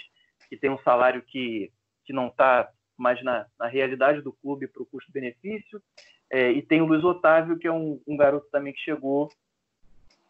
que 0.48 0.56
tem 0.56 0.70
um 0.70 0.78
salário 0.80 1.22
que, 1.24 1.72
que 2.06 2.14
não 2.14 2.28
está 2.28 2.70
mais 2.98 3.22
na, 3.24 3.46
na 3.60 3.68
realidade 3.68 4.22
do 4.22 4.32
clube 4.32 4.68
para 4.68 4.84
o 4.84 4.86
custo-benefício. 4.86 5.82
É, 6.30 6.52
e 6.52 6.62
tem 6.62 6.82
o 6.82 6.86
Luiz 6.86 7.04
Otávio, 7.04 7.58
que 7.58 7.68
é 7.68 7.72
um, 7.72 8.00
um, 8.08 8.16
garoto 8.16 8.48
também 8.52 8.74
que 8.74 8.80
chegou, 8.80 9.32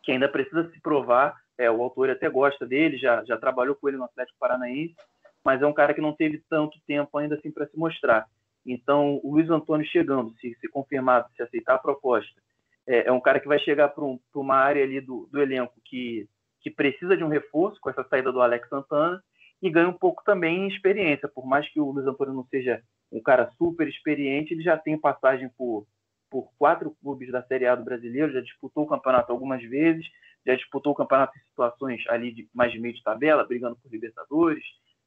que 0.04 0.12
ainda 0.12 0.30
precisa 0.30 0.70
se 0.72 0.80
provar. 0.80 1.36
É, 1.58 1.70
o 1.70 1.82
autor 1.82 2.10
até 2.10 2.30
gosta 2.30 2.66
dele, 2.66 2.98
já, 2.98 3.24
já 3.26 3.38
trabalhou 3.38 3.76
com 3.76 3.88
ele 3.88 3.98
no 3.98 4.04
Atlético 4.04 4.38
Paranaense, 4.40 4.96
mas 5.44 5.62
é 5.62 5.66
um 5.66 5.74
cara 5.74 5.94
que 5.94 6.02
não 6.02 6.14
teve 6.14 6.44
tanto 6.50 6.80
tempo 6.86 7.18
ainda 7.18 7.36
assim 7.36 7.52
para 7.52 7.68
se 7.68 7.78
mostrar. 7.78 8.28
Então, 8.66 9.20
o 9.24 9.34
Luiz 9.34 9.50
Antônio 9.50 9.86
chegando, 9.86 10.34
se, 10.40 10.56
se 10.60 10.68
confirmado, 10.68 11.30
se 11.36 11.44
aceitar 11.44 11.76
a 11.76 11.80
proposta, 11.80 12.42
é, 12.88 13.08
é 13.08 13.12
um 13.12 13.22
cara 13.22 13.40
que 13.40 13.48
vai 13.48 13.60
chegar 13.60 13.90
para 13.90 14.04
um, 14.04 14.20
uma 14.34 14.56
área 14.56 14.84
ali 14.84 15.00
do, 15.00 15.28
do 15.32 15.42
elenco 15.42 15.74
que, 15.86 16.28
que 16.62 16.70
precisa 16.72 17.16
de 17.16 17.24
um 17.24 17.28
reforço 17.28 17.80
com 17.80 17.90
essa 17.90 18.04
saída 18.04 18.32
do 18.32 18.42
Alex 18.42 18.68
Santana 18.70 19.22
e 19.62 19.70
ganha 19.70 19.90
um 19.90 19.94
pouco 19.94 20.24
também 20.24 20.64
em 20.64 20.68
experiência. 20.68 21.28
Por 21.28 21.46
mais 21.46 21.68
que 21.72 21.80
o 21.80 21.92
Luiz 21.92 22.08
Antônio 22.08 22.34
não 22.34 22.46
seja 22.46 22.82
um 23.12 23.22
cara 23.22 23.52
super 23.58 23.88
experiente, 23.88 24.54
ele 24.54 24.64
já 24.64 24.78
tem 24.78 25.00
passagem 25.00 25.50
por, 25.58 25.86
por 26.30 26.52
quatro 26.58 26.96
clubes 27.02 27.32
da 27.32 27.44
Série 27.44 27.66
A 27.66 27.76
do 27.76 27.84
brasileiro, 27.84 28.34
já 28.34 28.42
disputou 28.42 28.84
o 28.84 28.88
campeonato 28.88 29.32
algumas 29.32 29.62
vezes, 29.64 30.06
já 30.46 30.56
disputou 30.56 30.94
o 30.94 30.96
campeonato 30.96 31.38
em 31.38 31.42
situações 31.42 32.04
ali 32.08 32.32
de 32.32 32.48
mais 32.54 32.72
de 32.72 32.80
meio 32.80 32.94
de 32.94 33.04
tabela, 33.04 33.46
brigando 33.46 33.78
por 33.78 33.92
Libertadores, 33.92 34.64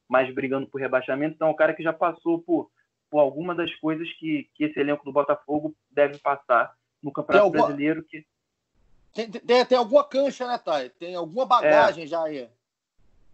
mais 0.09 0.33
brigando 0.33 0.67
por 0.67 0.81
rebaixamento. 0.81 1.35
Então, 1.35 1.47
é 1.47 1.51
um 1.51 1.55
cara 1.55 1.73
que 1.73 1.83
já 1.83 1.93
passou 1.93 2.41
por, 2.41 2.69
por 3.09 3.19
alguma 3.19 3.55
das 3.55 3.73
coisas 3.75 4.11
que, 4.13 4.49
que 4.55 4.65
esse 4.65 4.79
elenco 4.79 5.03
do 5.03 5.11
Botafogo 5.11 5.75
deve 5.91 6.17
passar 6.19 6.73
no 7.01 7.11
Campeonato 7.11 7.45
alguma... 7.45 7.67
Brasileiro. 7.67 8.03
Que... 8.03 8.25
Tem, 9.13 9.29
tem, 9.29 9.65
tem, 9.65 9.77
alguma 9.77 10.03
cancha, 10.03 10.47
né, 10.47 10.57
Thay? 10.57 10.89
Tem 10.89 11.15
alguma 11.15 11.45
bagagem 11.45 12.03
é... 12.03 12.07
já 12.07 12.23
aí. 12.23 12.47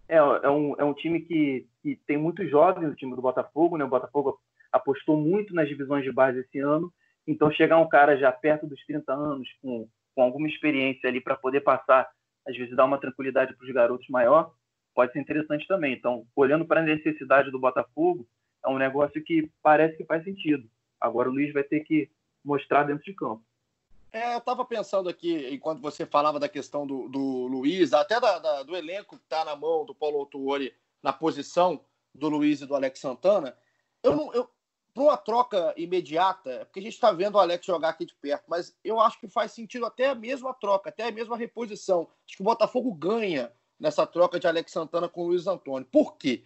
É, 0.07 0.17
é, 0.17 0.49
um, 0.49 0.75
é 0.77 0.83
um 0.83 0.93
time 0.93 1.21
que, 1.21 1.67
que 1.81 1.95
tem 2.07 2.17
muitos 2.17 2.49
jovens, 2.49 2.91
o 2.91 2.95
time 2.95 3.15
do 3.15 3.21
Botafogo, 3.21 3.77
né? 3.77 3.83
O 3.83 3.89
Botafogo 3.89 4.39
apostou 4.71 5.17
muito 5.17 5.53
nas 5.53 5.67
divisões 5.67 6.03
de 6.03 6.11
base 6.11 6.39
esse 6.39 6.59
ano. 6.59 6.93
Então, 7.27 7.51
chegar 7.51 7.79
um 7.79 7.89
cara 7.89 8.17
já 8.17 8.31
perto 8.31 8.67
dos 8.67 8.83
30 8.85 9.11
anos, 9.11 9.49
com, 9.61 9.87
com 10.13 10.21
alguma 10.21 10.47
experiência 10.47 11.09
ali 11.09 11.19
para 11.19 11.35
poder 11.35 11.61
passar, 11.61 12.07
às 12.47 12.55
vezes 12.55 12.75
dar 12.75 12.85
uma 12.85 12.99
tranquilidade 12.99 13.55
para 13.55 13.65
os 13.65 13.73
garotos 13.73 14.07
maior, 14.09 14.53
pode 14.93 15.11
ser 15.11 15.19
interessante 15.19 15.67
também. 15.67 15.93
Então, 15.93 16.25
olhando 16.35 16.65
para 16.65 16.81
a 16.81 16.83
necessidade 16.83 17.49
do 17.49 17.59
Botafogo, 17.59 18.27
é 18.65 18.69
um 18.69 18.77
negócio 18.77 19.23
que 19.23 19.49
parece 19.61 19.97
que 19.97 20.05
faz 20.05 20.23
sentido. 20.23 20.69
Agora 20.99 21.29
o 21.29 21.33
Luiz 21.33 21.53
vai 21.53 21.63
ter 21.63 21.81
que 21.81 22.09
mostrar 22.43 22.83
dentro 22.83 23.03
de 23.03 23.13
campo. 23.13 23.43
É, 24.11 24.33
eu 24.33 24.37
estava 24.37 24.63
pensando 24.63 25.09
aqui, 25.09 25.49
enquanto 25.51 25.81
você 25.81 26.05
falava 26.05 26.39
da 26.39 26.47
questão 26.47 26.87
do, 26.87 27.09
do 27.09 27.47
Luiz, 27.47 27.91
até 27.91 28.19
da, 28.19 28.39
da, 28.39 28.63
do 28.63 28.75
elenco 28.75 29.17
que 29.17 29.23
está 29.23 29.43
na 29.43 29.55
mão 29.55 29.85
do 29.85 29.93
Paulo 29.93 30.19
Autuori 30.19 30.73
na 31.03 31.11
posição 31.11 31.81
do 32.13 32.29
Luiz 32.29 32.61
e 32.61 32.65
do 32.65 32.75
Alex 32.75 32.99
Santana, 32.99 33.57
eu 34.01 34.15
não, 34.15 34.33
eu, 34.33 34.49
para 34.93 35.03
uma 35.03 35.17
troca 35.17 35.73
imediata, 35.75 36.49
é 36.49 36.65
porque 36.65 36.79
a 36.79 36.83
gente 36.83 36.93
está 36.93 37.11
vendo 37.11 37.35
o 37.35 37.39
Alex 37.39 37.65
jogar 37.65 37.89
aqui 37.89 38.05
de 38.05 38.15
perto, 38.15 38.45
mas 38.47 38.73
eu 38.81 39.01
acho 39.01 39.19
que 39.19 39.27
faz 39.27 39.51
sentido 39.51 39.85
até 39.85 40.07
a 40.07 40.15
mesma 40.15 40.53
troca, 40.53 40.89
até 40.89 41.09
a 41.09 41.11
mesma 41.11 41.35
reposição. 41.35 42.07
Acho 42.25 42.37
que 42.37 42.41
o 42.41 42.45
Botafogo 42.45 42.93
ganha 42.93 43.51
nessa 43.77 44.07
troca 44.07 44.39
de 44.39 44.47
Alex 44.47 44.71
Santana 44.71 45.09
com 45.09 45.23
o 45.23 45.27
Luiz 45.27 45.45
Antônio. 45.45 45.85
Por 45.91 46.15
quê? 46.15 46.45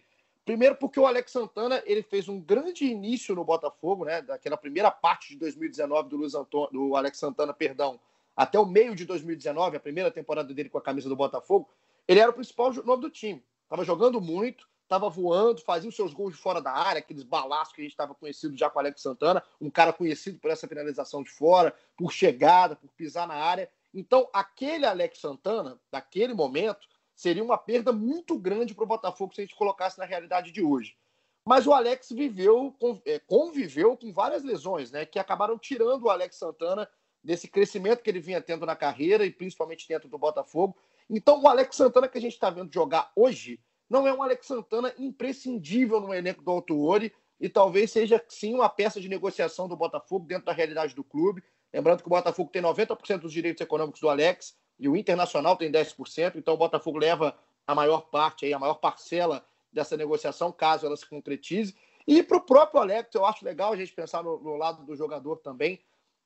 Primeiro 0.49 0.75
porque 0.77 0.99
o 0.99 1.05
Alex 1.05 1.31
Santana 1.31 1.83
ele 1.85 2.01
fez 2.01 2.27
um 2.27 2.41
grande 2.41 2.83
início 2.83 3.35
no 3.35 3.45
Botafogo, 3.45 4.03
né? 4.03 4.19
Daquela 4.19 4.57
primeira 4.57 4.89
parte 4.89 5.29
de 5.29 5.35
2019 5.35 6.09
do 6.09 6.17
Luiz 6.17 6.33
Antônio, 6.33 6.71
do 6.71 6.95
Alex 6.95 7.19
Santana, 7.19 7.53
perdão, 7.53 7.99
até 8.35 8.57
o 8.57 8.65
meio 8.65 8.95
de 8.95 9.05
2019, 9.05 9.77
a 9.77 9.79
primeira 9.79 10.09
temporada 10.09 10.51
dele 10.51 10.67
com 10.67 10.79
a 10.79 10.81
camisa 10.81 11.07
do 11.07 11.15
Botafogo, 11.15 11.69
ele 12.07 12.19
era 12.19 12.31
o 12.31 12.33
principal 12.33 12.73
nome 12.83 12.99
do 12.99 13.11
time. 13.11 13.45
Estava 13.61 13.85
jogando 13.85 14.19
muito, 14.19 14.67
estava 14.81 15.07
voando, 15.07 15.61
fazia 15.61 15.87
os 15.87 15.95
seus 15.95 16.15
gols 16.15 16.33
de 16.33 16.41
fora 16.41 16.59
da 16.59 16.71
área, 16.71 16.97
aqueles 16.97 17.21
balaços 17.21 17.75
que 17.75 17.81
a 17.81 17.83
gente 17.83 17.93
estava 17.93 18.15
conhecido 18.15 18.57
já 18.57 18.71
com 18.71 18.79
o 18.79 18.81
Alex 18.81 19.03
Santana, 19.03 19.43
um 19.61 19.69
cara 19.69 19.93
conhecido 19.93 20.39
por 20.39 20.49
essa 20.49 20.67
finalização 20.67 21.21
de 21.21 21.29
fora, 21.29 21.75
por 21.95 22.11
chegada, 22.11 22.75
por 22.75 22.89
pisar 22.93 23.27
na 23.27 23.35
área. 23.35 23.69
Então, 23.93 24.27
aquele 24.33 24.87
Alex 24.87 25.19
Santana, 25.19 25.79
daquele 25.91 26.33
momento, 26.33 26.87
seria 27.19 27.43
uma 27.43 27.57
perda 27.57 27.91
muito 27.91 28.39
grande 28.39 28.73
para 28.73 28.85
o 28.85 28.87
Botafogo 28.87 29.35
se 29.35 29.41
a 29.41 29.43
gente 29.43 29.55
colocasse 29.55 29.99
na 29.99 30.05
realidade 30.05 30.53
de 30.53 30.63
hoje. 30.63 30.95
Mas 31.43 31.67
o 31.67 31.73
Alex 31.73 32.11
viveu, 32.11 32.73
é, 33.05 33.19
conviveu 33.19 33.97
com 33.97 34.13
várias 34.13 34.41
lesões, 34.41 34.89
né, 34.89 35.05
que 35.05 35.19
acabaram 35.19 35.59
tirando 35.59 36.03
o 36.03 36.09
Alex 36.09 36.37
Santana 36.37 36.89
desse 37.21 37.49
crescimento 37.49 38.01
que 38.01 38.09
ele 38.09 38.21
vinha 38.21 38.39
tendo 38.39 38.65
na 38.65 38.73
carreira 38.73 39.25
e 39.25 39.31
principalmente 39.31 39.85
dentro 39.85 40.07
do 40.07 40.17
Botafogo. 40.17 40.77
Então, 41.09 41.41
o 41.41 41.47
Alex 41.49 41.75
Santana 41.75 42.07
que 42.07 42.17
a 42.17 42.21
gente 42.21 42.35
está 42.35 42.49
vendo 42.49 42.73
jogar 42.73 43.11
hoje 43.13 43.59
não 43.89 44.07
é 44.07 44.13
um 44.13 44.23
Alex 44.23 44.47
Santana 44.47 44.93
imprescindível 44.97 45.99
no 45.99 46.13
elenco 46.13 46.41
do 46.41 46.51
Autuori 46.51 47.13
e 47.37 47.49
talvez 47.49 47.91
seja 47.91 48.23
sim 48.29 48.53
uma 48.53 48.69
peça 48.69 49.01
de 49.01 49.09
negociação 49.09 49.67
do 49.67 49.75
Botafogo 49.75 50.25
dentro 50.25 50.45
da 50.45 50.53
realidade 50.53 50.95
do 50.95 51.03
clube. 51.03 51.43
Lembrando 51.73 52.01
que 52.01 52.07
o 52.07 52.11
Botafogo 52.11 52.49
tem 52.49 52.61
90% 52.61 53.17
dos 53.17 53.33
direitos 53.33 53.59
econômicos 53.59 53.99
do 53.99 54.07
Alex 54.07 54.57
e 54.79 54.87
o 54.87 54.95
Internacional 54.95 55.57
tem 55.57 55.71
10%, 55.71 56.35
então 56.35 56.53
o 56.53 56.57
Botafogo 56.57 56.97
leva 56.97 57.37
a 57.67 57.75
maior 57.75 58.01
parte, 58.09 58.45
aí, 58.45 58.53
a 58.53 58.59
maior 58.59 58.75
parcela 58.75 59.45
dessa 59.71 59.97
negociação, 59.97 60.51
caso 60.51 60.85
ela 60.85 60.97
se 60.97 61.05
concretize. 61.05 61.75
E 62.07 62.23
para 62.23 62.37
o 62.37 62.41
próprio 62.41 62.81
Alex, 62.81 63.13
eu 63.13 63.25
acho 63.25 63.45
legal 63.45 63.73
a 63.73 63.75
gente 63.75 63.93
pensar 63.93 64.23
no, 64.23 64.39
no 64.39 64.55
lado 64.55 64.83
do 64.83 64.95
jogador 64.95 65.37
também. 65.37 65.79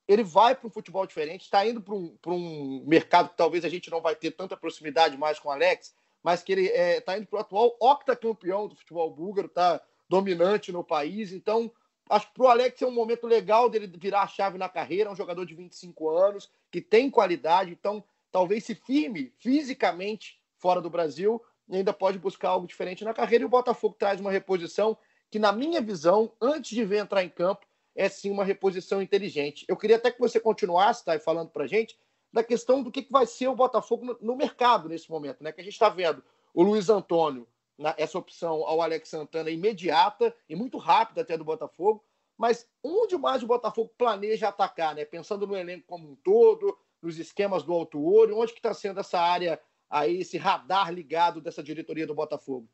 Ele 0.06 0.22
vai 0.22 0.54
para 0.54 0.66
um 0.66 0.70
futebol 0.70 1.06
diferente, 1.06 1.42
está 1.42 1.66
indo 1.66 1.80
para 1.82 1.94
um, 1.94 2.16
um 2.26 2.84
mercado 2.86 3.28
que 3.28 3.36
talvez 3.36 3.64
a 3.64 3.68
gente 3.68 3.90
não 3.90 4.00
vai 4.00 4.14
ter 4.14 4.30
tanta 4.30 4.56
proximidade 4.56 5.18
mais 5.18 5.38
com 5.38 5.48
o 5.48 5.52
Alex, 5.52 5.94
mas 6.22 6.42
que 6.42 6.52
ele 6.52 6.66
está 6.66 6.78
é, 6.78 7.00
tá 7.00 7.18
indo 7.18 7.26
para 7.26 7.38
o 7.38 7.40
atual 7.40 7.76
octacampeão 7.80 8.68
do 8.68 8.76
futebol 8.76 9.10
búlgaro, 9.10 9.48
está 9.48 9.80
dominante 10.08 10.72
no 10.72 10.84
país. 10.84 11.32
Então, 11.32 11.70
acho 12.08 12.28
que 12.28 12.34
para 12.34 12.44
o 12.44 12.48
Alex 12.48 12.80
é 12.80 12.86
um 12.86 12.90
momento 12.90 13.26
legal 13.26 13.68
dele 13.68 13.86
virar 13.98 14.22
a 14.22 14.28
chave 14.28 14.56
na 14.56 14.68
carreira. 14.68 15.10
É 15.10 15.12
um 15.12 15.16
jogador 15.16 15.44
de 15.44 15.54
25 15.54 16.08
anos, 16.08 16.50
que 16.70 16.80
tem 16.80 17.10
qualidade, 17.10 17.72
então 17.72 18.02
talvez 18.34 18.64
se 18.64 18.74
firme 18.74 19.32
fisicamente 19.38 20.40
fora 20.56 20.80
do 20.80 20.90
Brasil 20.90 21.40
e 21.68 21.76
ainda 21.76 21.92
pode 21.92 22.18
buscar 22.18 22.48
algo 22.48 22.66
diferente 22.66 23.04
na 23.04 23.14
carreira. 23.14 23.44
E 23.44 23.46
o 23.46 23.48
Botafogo 23.48 23.94
traz 23.96 24.20
uma 24.20 24.32
reposição 24.32 24.98
que, 25.30 25.38
na 25.38 25.52
minha 25.52 25.80
visão, 25.80 26.32
antes 26.40 26.72
de 26.72 26.84
ver 26.84 26.98
entrar 26.98 27.22
em 27.22 27.28
campo, 27.28 27.64
é 27.94 28.08
sim 28.08 28.32
uma 28.32 28.44
reposição 28.44 29.00
inteligente. 29.00 29.64
Eu 29.68 29.76
queria 29.76 29.94
até 29.94 30.10
que 30.10 30.18
você 30.18 30.40
continuasse, 30.40 31.04
tá, 31.04 31.16
falando 31.20 31.50
para 31.50 31.64
gente 31.68 31.96
da 32.32 32.42
questão 32.42 32.82
do 32.82 32.90
que, 32.90 33.06
vai 33.08 33.24
ser 33.24 33.46
o 33.46 33.54
Botafogo 33.54 34.04
no, 34.04 34.18
no 34.20 34.34
mercado 34.34 34.88
nesse 34.88 35.08
momento, 35.08 35.44
né? 35.44 35.52
Que 35.52 35.60
a 35.60 35.64
gente 35.64 35.74
está 35.74 35.88
vendo 35.88 36.20
o 36.52 36.64
Luiz 36.64 36.88
Antônio, 36.88 37.46
na, 37.78 37.94
essa 37.96 38.18
opção 38.18 38.66
ao 38.66 38.82
Alex 38.82 39.10
Santana 39.10 39.48
imediata 39.48 40.34
e 40.48 40.56
muito 40.56 40.76
rápida 40.76 41.20
até 41.20 41.38
do 41.38 41.44
Botafogo, 41.44 42.02
mas 42.36 42.68
onde 42.82 43.16
mais 43.16 43.44
o 43.44 43.46
Botafogo 43.46 43.92
planeja 43.96 44.48
atacar, 44.48 44.92
né? 44.92 45.04
Pensando 45.04 45.46
no 45.46 45.56
elenco 45.56 45.86
como 45.86 46.10
um 46.10 46.16
todo, 46.16 46.76
nos 47.04 47.18
esquemas 47.18 47.62
do 47.62 47.72
Alto 47.72 48.00
Ouro, 48.00 48.38
onde 48.38 48.52
que 48.52 48.58
está 48.58 48.72
sendo 48.72 49.00
essa 49.00 49.20
área 49.20 49.60
aí, 49.88 50.20
esse 50.20 50.38
radar 50.38 50.92
ligado 50.92 51.40
dessa 51.40 51.62
diretoria 51.62 52.06
do 52.06 52.14
Botafogo? 52.14 52.68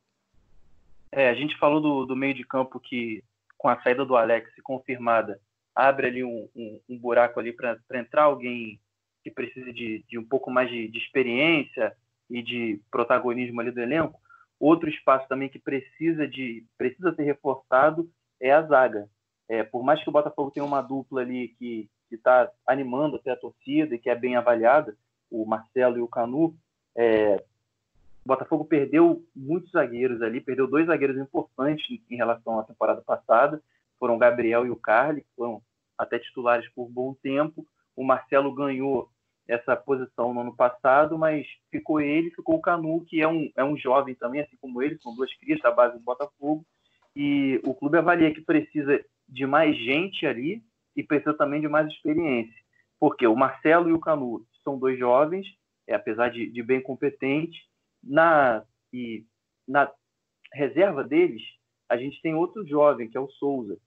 É, 1.13 1.29
a 1.29 1.35
gente 1.35 1.59
falou 1.59 1.81
do, 1.81 2.07
do 2.07 2.17
meio 2.17 2.35
de 2.35 2.45
campo 2.45 2.79
que, 2.79 3.23
com 3.59 3.69
a 3.69 3.81
saída 3.83 4.05
do 4.05 4.17
Alex 4.17 4.49
confirmada, 4.63 5.41
abre 5.75 6.07
ali 6.07 6.25
um, 6.25 6.49
um, 6.55 6.81
um 6.89 6.99
buraco 6.99 7.41
ali 7.41 7.53
para 7.53 7.79
entrar 7.95 8.25
alguém 8.25 8.81
que 9.23 9.31
precisa 9.31 9.73
de, 9.73 10.05
de 10.09 10.19
um 10.19 10.25
pouco 10.25 10.51
mais 10.51 10.71
de, 10.71 10.89
de, 10.89 10.99
experiência 10.99 11.95
e 12.29 12.43
de 12.43 12.81
protagonismo 12.91 13.61
ali 13.61 13.71
do 13.71 13.81
elenco. 13.81 14.19
Outro 14.59 14.89
espaço 14.89 15.27
também 15.29 15.49
que 15.49 15.59
precisa 15.59 16.29
de 16.29 16.65
precisa 16.79 17.15
ser 17.15 17.25
reforçado 17.25 18.11
é 18.41 18.53
a 18.53 18.63
zaga. 18.63 19.09
É, 19.49 19.65
por 19.65 19.83
mais 19.83 20.03
que 20.03 20.09
o 20.09 20.13
Botafogo 20.13 20.51
tenha 20.51 20.65
uma 20.65 20.81
dupla 20.81 21.23
ali 21.23 21.49
que 21.59 21.91
está 22.15 22.51
animando 22.67 23.17
até 23.17 23.31
a 23.31 23.37
torcida 23.37 23.95
e 23.95 23.99
que 23.99 24.11
é 24.11 24.15
bem 24.15 24.37
avaliada, 24.37 24.97
o 25.31 25.45
Marcelo 25.45 25.99
e 25.99 26.01
o 26.01 26.09
Canu, 26.09 26.57
é, 26.97 27.43
o 28.25 28.29
Botafogo 28.29 28.65
perdeu 28.65 29.25
muitos 29.35 29.71
zagueiros 29.71 30.21
ali, 30.23 30.41
perdeu 30.41 30.67
dois 30.67 30.87
zagueiros 30.87 31.17
importantes 31.17 32.01
em 32.11 32.17
relação 32.17 32.59
à 32.59 32.65
temporada 32.65 33.01
passada, 33.01 33.63
foram 33.99 34.17
o 34.17 34.19
Gabriel 34.19 34.67
e 34.67 34.71
o 34.71 34.77
Carly, 34.77 35.23
que 35.23 35.35
foram 35.37 35.63
até 35.97 36.19
titulares 36.19 36.69
por 36.75 36.89
bom 36.89 37.15
tempo. 37.23 37.67
O 37.95 38.05
Marcelo 38.05 38.53
ganhou 38.55 39.11
essa 39.47 39.77
posição 39.77 40.33
no 40.33 40.41
ano 40.41 40.55
passado, 40.55 41.19
mas 41.19 41.47
ficou 41.71 42.01
ele, 42.01 42.31
ficou 42.31 42.57
o 42.57 42.61
Canu, 42.61 43.05
que 43.05 43.21
é 43.21 43.29
um, 43.29 43.51
é 43.57 43.65
um 43.65 43.77
jovem 43.77 44.15
também, 44.15 44.41
assim 44.41 44.57
como 44.61 44.83
ele, 44.83 44.99
são 45.03 45.15
duas 45.15 45.33
crias 45.39 45.61
da 45.61 45.71
base 45.71 45.99
do 45.99 46.05
Botafogo. 46.05 46.65
E 47.15 47.61
o 47.65 47.75
clube 47.75 47.99
avalia 47.99 48.33
que 48.33 48.41
precisa 48.41 49.05
de 49.29 49.47
mais 49.47 49.77
gente 49.77 50.25
ali 50.27 50.63
e 50.97 51.03
precisa 51.03 51.35
também 51.35 51.61
de 51.61 51.69
mais 51.69 51.87
experiência. 51.89 52.55
Porque 52.99 53.27
o 53.27 53.37
Marcelo 53.37 53.89
e 53.89 53.93
o 53.93 54.01
Canu 54.01 54.45
são 54.63 54.79
dois 54.79 54.99
jovens, 54.99 55.47
é, 55.87 55.95
apesar 55.95 56.31
de, 56.31 56.51
de 56.51 56.63
bem 56.63 56.81
competentes, 56.81 57.63
na, 58.03 58.63
e 58.93 59.25
na 59.67 59.91
reserva 60.53 61.03
deles, 61.03 61.43
a 61.89 61.97
gente 61.97 62.21
tem 62.23 62.35
outro 62.35 62.67
jovem, 62.67 63.09
que 63.09 63.17
é 63.17 63.21
o 63.21 63.31
Souza, 63.31 63.79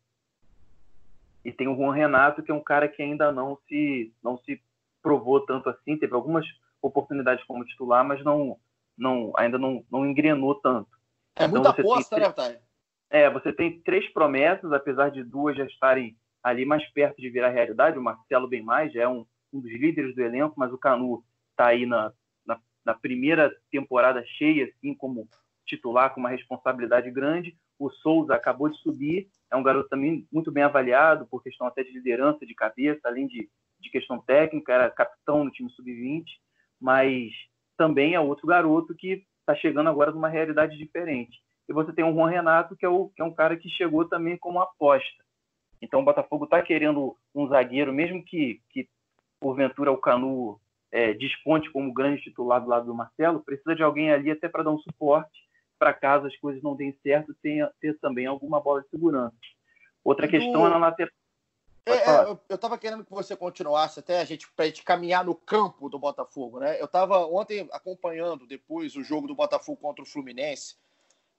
e 1.43 1.51
tem 1.51 1.67
o 1.67 1.75
Juan 1.75 1.93
Renato, 1.93 2.41
que 2.41 2.51
é 2.51 2.53
um 2.53 2.63
cara 2.63 2.87
que 2.87 3.01
ainda 3.01 3.31
não 3.31 3.57
se, 3.67 4.13
não 4.23 4.37
se 4.39 4.61
provou 5.01 5.41
tanto 5.41 5.69
assim, 5.69 5.97
teve 5.97 6.13
algumas 6.13 6.45
oportunidades 6.81 7.43
como 7.45 7.65
titular, 7.65 8.05
mas 8.05 8.23
não, 8.23 8.57
não 8.97 9.33
ainda 9.37 9.57
não, 9.57 9.83
não 9.91 10.05
engrenou 10.05 10.55
tanto. 10.55 10.89
É 11.35 11.45
então, 11.45 11.49
muita 11.49 11.69
aposta, 11.69 12.17
né, 12.17 12.31
Thay? 12.31 12.57
É, 13.09 13.29
você 13.29 13.51
tem 13.51 13.79
três 13.81 14.11
promessas, 14.11 14.71
apesar 14.71 15.09
de 15.09 15.23
duas 15.23 15.55
já 15.55 15.65
estarem 15.65 16.17
ali 16.43 16.65
mais 16.65 16.85
perto 16.91 17.21
de 17.21 17.29
virar 17.29 17.49
realidade. 17.49 17.97
O 17.97 18.03
Marcelo 18.03 18.47
bem 18.47 18.61
mais, 18.61 18.91
já 18.91 19.03
é 19.03 19.07
um, 19.07 19.25
um 19.51 19.61
dos 19.61 19.71
líderes 19.71 20.13
do 20.13 20.21
elenco, 20.21 20.55
mas 20.57 20.73
o 20.73 20.77
Canu 20.77 21.23
está 21.51 21.67
aí 21.67 21.85
na, 21.85 22.11
na, 22.45 22.59
na, 22.85 22.93
primeira 22.93 23.55
temporada 23.71 24.23
cheia, 24.25 24.65
assim, 24.65 24.93
como 24.93 25.27
titular, 25.65 26.13
com 26.13 26.19
uma 26.19 26.29
responsabilidade 26.29 27.09
grande. 27.09 27.55
O 27.79 27.89
Souza 27.89 28.35
acabou 28.35 28.69
de 28.69 28.77
subir, 28.79 29.29
é 29.49 29.55
um 29.55 29.63
garoto 29.63 29.89
também 29.89 30.27
muito 30.31 30.51
bem 30.51 30.63
avaliado, 30.63 31.25
por 31.27 31.41
questão 31.41 31.65
até 31.65 31.83
de 31.83 31.91
liderança 31.91 32.45
de 32.45 32.53
cabeça, 32.53 33.01
além 33.05 33.27
de, 33.27 33.49
de 33.79 33.89
questão 33.89 34.19
técnica, 34.19 34.73
era 34.73 34.91
capitão 34.91 35.43
no 35.43 35.51
time 35.51 35.69
sub-20, 35.69 36.25
mas 36.79 37.31
também 37.77 38.13
é 38.13 38.19
outro 38.19 38.45
garoto 38.45 38.93
que 38.93 39.25
está 39.39 39.55
chegando 39.55 39.89
agora 39.89 40.11
numa 40.11 40.29
realidade 40.29 40.77
diferente. 40.77 41.41
E 41.67 41.73
você 41.73 41.93
tem 41.93 42.03
o 42.03 42.13
Juan 42.13 42.29
Renato, 42.29 42.75
que 42.75 42.85
é, 42.85 42.89
o, 42.89 43.09
que 43.09 43.21
é 43.21 43.25
um 43.25 43.33
cara 43.33 43.55
que 43.55 43.69
chegou 43.69 44.05
também 44.05 44.37
como 44.37 44.59
aposta. 44.59 45.22
Então 45.83 45.99
o 45.99 46.05
Botafogo 46.05 46.45
está 46.45 46.61
querendo 46.61 47.17
um 47.35 47.45
zagueiro, 47.47 47.91
mesmo 47.91 48.23
que, 48.23 48.61
que 48.69 48.87
porventura 49.37 49.91
o 49.91 49.97
Canu 49.97 50.57
é, 50.89 51.13
desponte 51.13 51.69
como 51.71 51.93
grande 51.93 52.21
titular 52.21 52.61
do 52.61 52.69
lado 52.69 52.85
do 52.85 52.95
Marcelo, 52.95 53.43
precisa 53.43 53.75
de 53.75 53.83
alguém 53.83 54.09
ali 54.09 54.31
até 54.31 54.47
para 54.47 54.63
dar 54.63 54.71
um 54.71 54.79
suporte 54.79 55.43
para 55.77 55.93
caso 55.93 56.27
as 56.27 56.37
coisas 56.37 56.63
não 56.63 56.73
deem 56.73 56.97
certo, 57.03 57.35
tenha, 57.43 57.69
ter 57.81 57.99
também 57.99 58.25
alguma 58.25 58.61
bola 58.61 58.81
de 58.81 58.89
segurança. 58.89 59.35
Outra 60.01 60.29
questão 60.29 60.65
é 60.65 60.69
na 60.69 60.77
lateral. 60.77 61.11
É, 61.85 61.91
é, 61.91 62.37
eu 62.47 62.55
estava 62.55 62.77
querendo 62.77 63.03
que 63.03 63.11
você 63.11 63.35
continuasse 63.35 63.99
até 63.99 64.21
a 64.21 64.23
gente 64.23 64.49
para 64.53 64.67
gente 64.67 64.83
caminhar 64.83 65.25
no 65.25 65.35
campo 65.35 65.89
do 65.89 65.99
Botafogo, 65.99 66.61
né? 66.61 66.79
Eu 66.79 66.85
estava 66.85 67.25
ontem 67.25 67.67
acompanhando 67.73 68.47
depois 68.47 68.95
o 68.95 69.03
jogo 69.03 69.27
do 69.27 69.35
Botafogo 69.35 69.81
contra 69.81 70.01
o 70.01 70.07
Fluminense. 70.07 70.77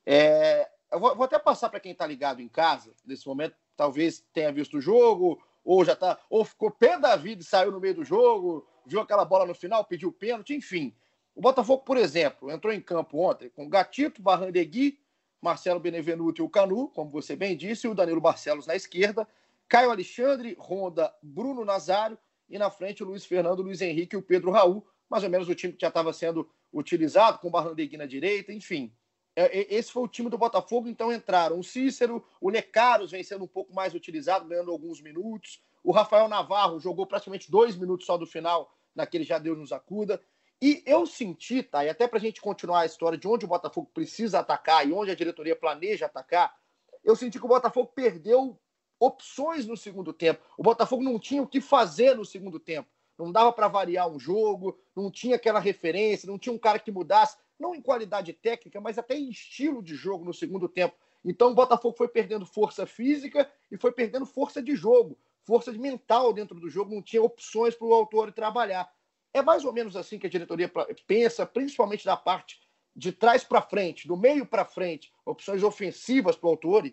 É, 0.04 0.68
eu 0.92 1.00
vou, 1.00 1.16
vou, 1.16 1.24
até 1.24 1.38
passar 1.38 1.70
para 1.70 1.80
quem 1.80 1.92
está 1.92 2.06
ligado 2.06 2.42
em 2.42 2.48
casa 2.48 2.92
nesse 3.06 3.26
momento, 3.26 3.56
talvez 3.76 4.24
tenha 4.32 4.52
visto 4.52 4.78
o 4.78 4.80
jogo 4.80 5.42
ou 5.64 5.84
já 5.84 5.96
tá 5.96 6.18
ou 6.28 6.44
ficou 6.44 6.70
pé 6.70 6.98
da 6.98 7.16
vida 7.16 7.42
e 7.42 7.44
saiu 7.44 7.72
no 7.72 7.80
meio 7.80 7.94
do 7.94 8.04
jogo, 8.04 8.66
viu 8.84 9.00
aquela 9.00 9.24
bola 9.24 9.46
no 9.46 9.54
final, 9.54 9.84
pediu 9.84 10.12
pênalti, 10.12 10.54
enfim. 10.54 10.94
O 11.34 11.40
Botafogo, 11.40 11.82
por 11.82 11.96
exemplo, 11.96 12.50
entrou 12.50 12.72
em 12.72 12.80
campo 12.80 13.18
ontem 13.18 13.48
com 13.48 13.68
Gatito, 13.68 14.22
Barrandegui, 14.22 15.00
Marcelo 15.40 15.80
Benevenuto 15.80 16.40
e 16.40 16.44
o 16.44 16.48
Canu, 16.48 16.88
como 16.88 17.10
você 17.10 17.34
bem 17.34 17.56
disse, 17.56 17.86
e 17.86 17.90
o 17.90 17.94
Danilo 17.94 18.20
Barcelos 18.20 18.66
na 18.66 18.76
esquerda, 18.76 19.26
Caio 19.68 19.90
Alexandre, 19.90 20.56
Ronda, 20.58 21.12
Bruno 21.22 21.64
Nazário 21.64 22.16
e 22.48 22.58
na 22.58 22.70
frente 22.70 23.02
o 23.02 23.06
Luiz 23.06 23.24
Fernando, 23.24 23.62
Luiz 23.62 23.80
Henrique 23.80 24.14
e 24.14 24.18
o 24.18 24.22
Pedro 24.22 24.50
Raul, 24.50 24.86
mais 25.08 25.24
ou 25.24 25.30
menos 25.30 25.48
o 25.48 25.54
time 25.54 25.72
que 25.72 25.80
já 25.80 25.88
estava 25.88 26.12
sendo 26.12 26.48
utilizado, 26.72 27.38
com 27.38 27.48
o 27.48 27.50
Barrandegui 27.50 27.96
na 27.96 28.06
direita, 28.06 28.52
enfim. 28.52 28.92
É, 29.36 29.74
esse 29.74 29.90
foi 29.90 30.02
o 30.02 30.08
time 30.08 30.30
do 30.30 30.38
Botafogo, 30.38 30.88
então 30.88 31.12
entraram 31.12 31.58
o 31.58 31.64
Cícero, 31.64 32.24
o 32.40 32.50
Necaros 32.50 33.10
vem 33.10 33.22
sendo 33.22 33.44
um 33.44 33.48
pouco 33.48 33.74
mais 33.74 33.94
utilizado, 33.94 34.46
ganhando 34.46 34.70
alguns 34.70 35.00
minutos. 35.00 35.60
O 35.82 35.92
Rafael 35.92 36.28
Navarro 36.28 36.78
jogou 36.78 37.06
praticamente 37.06 37.50
dois 37.50 37.76
minutos 37.76 38.06
só 38.06 38.16
do 38.16 38.26
final, 38.26 38.72
naquele 38.94 39.24
já 39.24 39.38
Deus 39.38 39.58
nos 39.58 39.72
acuda. 39.72 40.20
E 40.62 40.82
eu 40.86 41.04
senti, 41.04 41.62
tá? 41.62 41.84
E 41.84 41.88
até 41.88 42.06
para 42.06 42.18
a 42.18 42.20
gente 42.20 42.40
continuar 42.40 42.80
a 42.80 42.86
história 42.86 43.18
de 43.18 43.26
onde 43.26 43.44
o 43.44 43.48
Botafogo 43.48 43.90
precisa 43.92 44.38
atacar 44.38 44.88
e 44.88 44.92
onde 44.92 45.10
a 45.10 45.14
diretoria 45.14 45.56
planeja 45.56 46.06
atacar, 46.06 46.54
eu 47.02 47.14
senti 47.14 47.38
que 47.38 47.44
o 47.44 47.48
Botafogo 47.48 47.92
perdeu 47.94 48.58
opções 48.98 49.66
no 49.66 49.76
segundo 49.76 50.12
tempo. 50.12 50.42
O 50.56 50.62
Botafogo 50.62 51.02
não 51.02 51.18
tinha 51.18 51.42
o 51.42 51.46
que 51.46 51.60
fazer 51.60 52.16
no 52.16 52.24
segundo 52.24 52.58
tempo. 52.58 52.88
Não 53.18 53.30
dava 53.30 53.52
para 53.52 53.68
variar 53.68 54.08
um 54.08 54.18
jogo, 54.18 54.78
não 54.96 55.10
tinha 55.10 55.36
aquela 55.36 55.60
referência, 55.60 56.26
não 56.26 56.38
tinha 56.38 56.52
um 56.52 56.58
cara 56.58 56.78
que 56.78 56.90
mudasse, 56.90 57.36
não 57.58 57.74
em 57.74 57.80
qualidade 57.80 58.32
técnica, 58.32 58.80
mas 58.80 58.98
até 58.98 59.16
em 59.16 59.28
estilo 59.28 59.82
de 59.82 59.94
jogo 59.94 60.24
no 60.24 60.34
segundo 60.34 60.68
tempo. 60.68 60.94
Então 61.24 61.50
o 61.50 61.54
Botafogo 61.54 61.96
foi 61.96 62.08
perdendo 62.08 62.44
força 62.44 62.86
física 62.86 63.50
e 63.70 63.76
foi 63.76 63.92
perdendo 63.92 64.26
força 64.26 64.62
de 64.62 64.76
jogo, 64.76 65.18
força 65.42 65.72
mental 65.72 66.32
dentro 66.32 66.58
do 66.58 66.68
jogo, 66.68 66.94
não 66.94 67.02
tinha 67.02 67.22
opções 67.22 67.74
para 67.74 67.86
o 67.86 67.94
autor 67.94 68.32
trabalhar. 68.32 68.92
É 69.32 69.42
mais 69.42 69.64
ou 69.64 69.72
menos 69.72 69.96
assim 69.96 70.18
que 70.18 70.26
a 70.26 70.30
diretoria 70.30 70.70
pensa, 71.06 71.46
principalmente 71.46 72.04
da 72.04 72.16
parte 72.16 72.60
de 72.94 73.10
trás 73.10 73.42
para 73.42 73.60
frente, 73.60 74.06
do 74.06 74.16
meio 74.16 74.46
para 74.46 74.64
frente, 74.64 75.12
opções 75.24 75.62
ofensivas 75.62 76.36
para 76.36 76.46
o 76.46 76.50
autor? 76.50 76.86
É, 76.86 76.92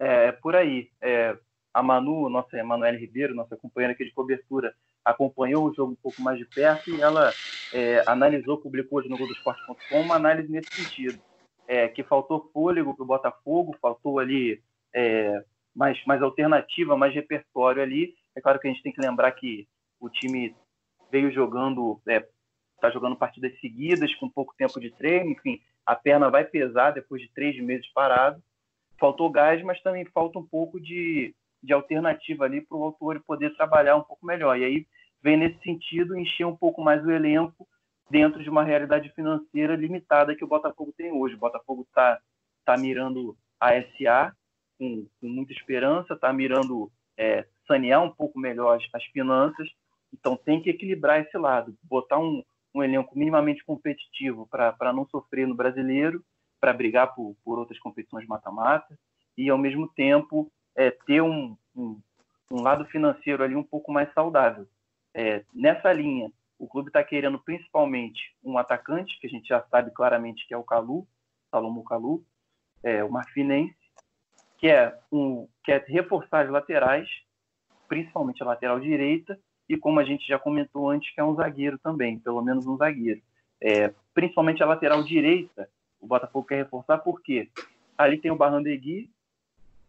é, 0.00 0.32
por 0.32 0.56
aí. 0.56 0.90
É, 1.00 1.36
a 1.72 1.82
Manu, 1.82 2.28
nossa 2.28 2.56
Emanuele 2.56 2.98
Ribeiro, 2.98 3.34
nossa 3.34 3.56
companheira 3.56 3.94
aqui 3.94 4.04
de 4.04 4.12
cobertura, 4.12 4.74
acompanhou 5.04 5.68
o 5.68 5.74
jogo 5.74 5.92
um 5.92 5.96
pouco 6.02 6.20
mais 6.22 6.38
de 6.38 6.44
perto 6.44 6.90
e 6.90 7.00
ela 7.00 7.32
é, 7.72 8.02
analisou, 8.06 8.58
publicou 8.58 8.98
hoje 8.98 9.08
no 9.08 9.16
Globoesporte.com 9.16 10.00
uma 10.00 10.16
análise 10.16 10.50
nesse 10.50 10.72
sentido. 10.74 11.20
É, 11.68 11.88
que 11.88 12.02
faltou 12.02 12.50
fôlego 12.52 12.94
para 12.94 13.04
o 13.04 13.06
Botafogo, 13.06 13.76
faltou 13.80 14.18
ali 14.18 14.60
é, 14.94 15.42
mais, 15.74 16.04
mais 16.04 16.20
alternativa, 16.20 16.96
mais 16.96 17.14
repertório 17.14 17.82
ali. 17.82 18.14
É 18.34 18.40
claro 18.40 18.58
que 18.58 18.68
a 18.68 18.70
gente 18.70 18.82
tem 18.82 18.92
que 18.92 19.00
lembrar 19.00 19.30
que 19.32 19.66
o 20.00 20.10
time 20.10 20.54
veio 21.10 21.30
jogando, 21.32 22.00
está 22.06 22.88
é, 22.88 22.92
jogando 22.92 23.16
partidas 23.16 23.58
seguidas, 23.60 24.14
com 24.16 24.28
pouco 24.28 24.54
tempo 24.56 24.80
de 24.80 24.90
treino, 24.90 25.30
enfim, 25.30 25.60
a 25.86 25.94
perna 25.94 26.30
vai 26.30 26.44
pesar 26.44 26.90
depois 26.90 27.22
de 27.22 27.32
três 27.32 27.56
meses 27.62 27.86
parado. 27.92 28.42
Faltou 28.98 29.30
gás, 29.30 29.62
mas 29.62 29.80
também 29.82 30.04
falta 30.06 30.38
um 30.38 30.46
pouco 30.46 30.80
de, 30.80 31.34
de 31.62 31.72
alternativa 31.72 32.44
ali 32.44 32.60
para 32.60 32.76
o 32.76 32.82
autor 32.82 33.22
poder 33.26 33.54
trabalhar 33.56 33.96
um 33.96 34.02
pouco 34.02 34.26
melhor. 34.26 34.58
E 34.58 34.64
aí 34.64 34.86
vem 35.22 35.36
nesse 35.36 35.62
sentido 35.62 36.18
encher 36.18 36.44
um 36.44 36.56
pouco 36.56 36.82
mais 36.82 37.04
o 37.04 37.10
elenco 37.10 37.66
dentro 38.10 38.42
de 38.42 38.50
uma 38.50 38.64
realidade 38.64 39.08
financeira 39.14 39.76
limitada 39.76 40.34
que 40.34 40.44
o 40.44 40.48
Botafogo 40.48 40.92
tem 40.96 41.12
hoje. 41.12 41.34
O 41.34 41.38
Botafogo 41.38 41.82
está 41.82 42.20
tá 42.64 42.76
mirando 42.76 43.36
a 43.60 43.70
SA 43.96 44.34
com, 44.78 45.06
com 45.20 45.28
muita 45.28 45.52
esperança, 45.52 46.14
está 46.14 46.32
mirando 46.32 46.90
é, 47.16 47.46
sanear 47.66 48.02
um 48.02 48.10
pouco 48.10 48.38
melhor 48.38 48.76
as, 48.76 48.84
as, 48.92 49.04
finanças, 49.06 49.68
então 50.12 50.36
tem 50.36 50.60
que 50.60 50.70
equilibrar 50.70 51.20
esse 51.20 51.36
lado, 51.38 51.74
botar 51.82 52.18
um, 52.18 52.42
um 52.74 52.82
elenco 52.82 53.16
minimamente 53.16 53.64
competitivo 53.64 54.46
para 54.48 54.92
não 54.92 55.06
sofrer 55.06 55.46
no 55.46 55.54
brasileiro, 55.54 56.24
para 56.60 56.72
brigar 56.72 57.14
por, 57.14 57.36
por 57.44 57.58
outras 57.58 57.78
competições 57.78 58.26
mata-mata, 58.26 58.98
e 59.36 59.48
ao 59.48 59.58
mesmo 59.58 59.88
tempo 59.88 60.50
é, 60.76 60.90
ter 60.90 61.22
um, 61.22 61.56
um, 61.76 62.00
um, 62.50 62.62
lado 62.62 62.84
financeiro 62.86 63.42
ali 63.42 63.54
um 63.54 63.62
pouco 63.62 63.92
mais 63.92 64.12
saudável. 64.12 64.66
É, 65.14 65.44
nessa 65.54 65.92
linha, 65.92 66.30
o 66.58 66.66
clube 66.66 66.88
está 66.88 67.02
querendo 67.02 67.38
principalmente 67.38 68.34
um 68.42 68.56
atacante, 68.58 69.18
que 69.20 69.26
a 69.26 69.30
gente 69.30 69.48
já 69.48 69.62
sabe 69.70 69.90
claramente 69.90 70.46
que 70.46 70.54
é 70.54 70.56
o 70.56 70.64
Calu, 70.64 71.06
Salomo 71.50 71.84
Calu, 71.84 72.24
é, 72.82 73.04
o 73.04 73.10
Marfinense, 73.10 73.74
que 74.58 74.68
é, 74.68 74.96
um, 75.10 75.48
que 75.64 75.72
é 75.72 75.84
reforçar 75.86 76.44
as 76.44 76.50
laterais, 76.50 77.08
principalmente 77.88 78.42
a 78.42 78.46
lateral 78.46 78.80
direita, 78.80 79.38
e 79.68 79.76
como 79.76 80.00
a 80.00 80.04
gente 80.04 80.26
já 80.26 80.38
comentou 80.38 80.90
antes, 80.90 81.12
que 81.14 81.20
é 81.20 81.24
um 81.24 81.34
zagueiro 81.34 81.78
também, 81.78 82.18
pelo 82.18 82.42
menos 82.42 82.66
um 82.66 82.76
zagueiro. 82.76 83.20
É, 83.60 83.92
principalmente 84.14 84.62
a 84.62 84.66
lateral 84.66 85.02
direita, 85.02 85.68
o 86.00 86.06
Botafogo 86.06 86.46
quer 86.46 86.56
reforçar 86.56 86.98
porque 86.98 87.48
ali 87.96 88.18
tem 88.18 88.30
o 88.30 88.36
Barrandegui, 88.36 89.10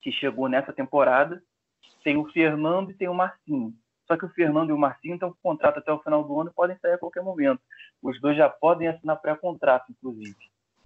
que 0.04 0.12
chegou 0.12 0.50
nessa 0.50 0.74
temporada, 0.74 1.42
tem 2.04 2.18
o 2.18 2.30
Fernando 2.32 2.92
e 2.92 2.94
tem 2.94 3.08
o 3.08 3.14
Marcinho. 3.14 3.74
Só 4.06 4.18
que 4.18 4.26
o 4.26 4.30
Fernando 4.30 4.70
e 4.70 4.74
o 4.74 4.78
Marcinho 4.78 5.14
estão 5.14 5.32
com 5.32 5.38
contrato 5.42 5.80
até 5.80 5.92
o 5.92 6.00
final 6.00 6.24
do 6.26 6.40
ano 6.40 6.50
e 6.50 6.54
podem 6.54 6.78
sair 6.78 6.94
a 6.94 6.98
qualquer 6.98 7.24
momento. 7.24 7.62
Os 8.02 8.20
dois 8.20 8.36
já 8.36 8.50
podem 8.50 8.90
assinar 8.90 9.22
pré-contrato, 9.22 9.90
inclusive. 9.90 10.36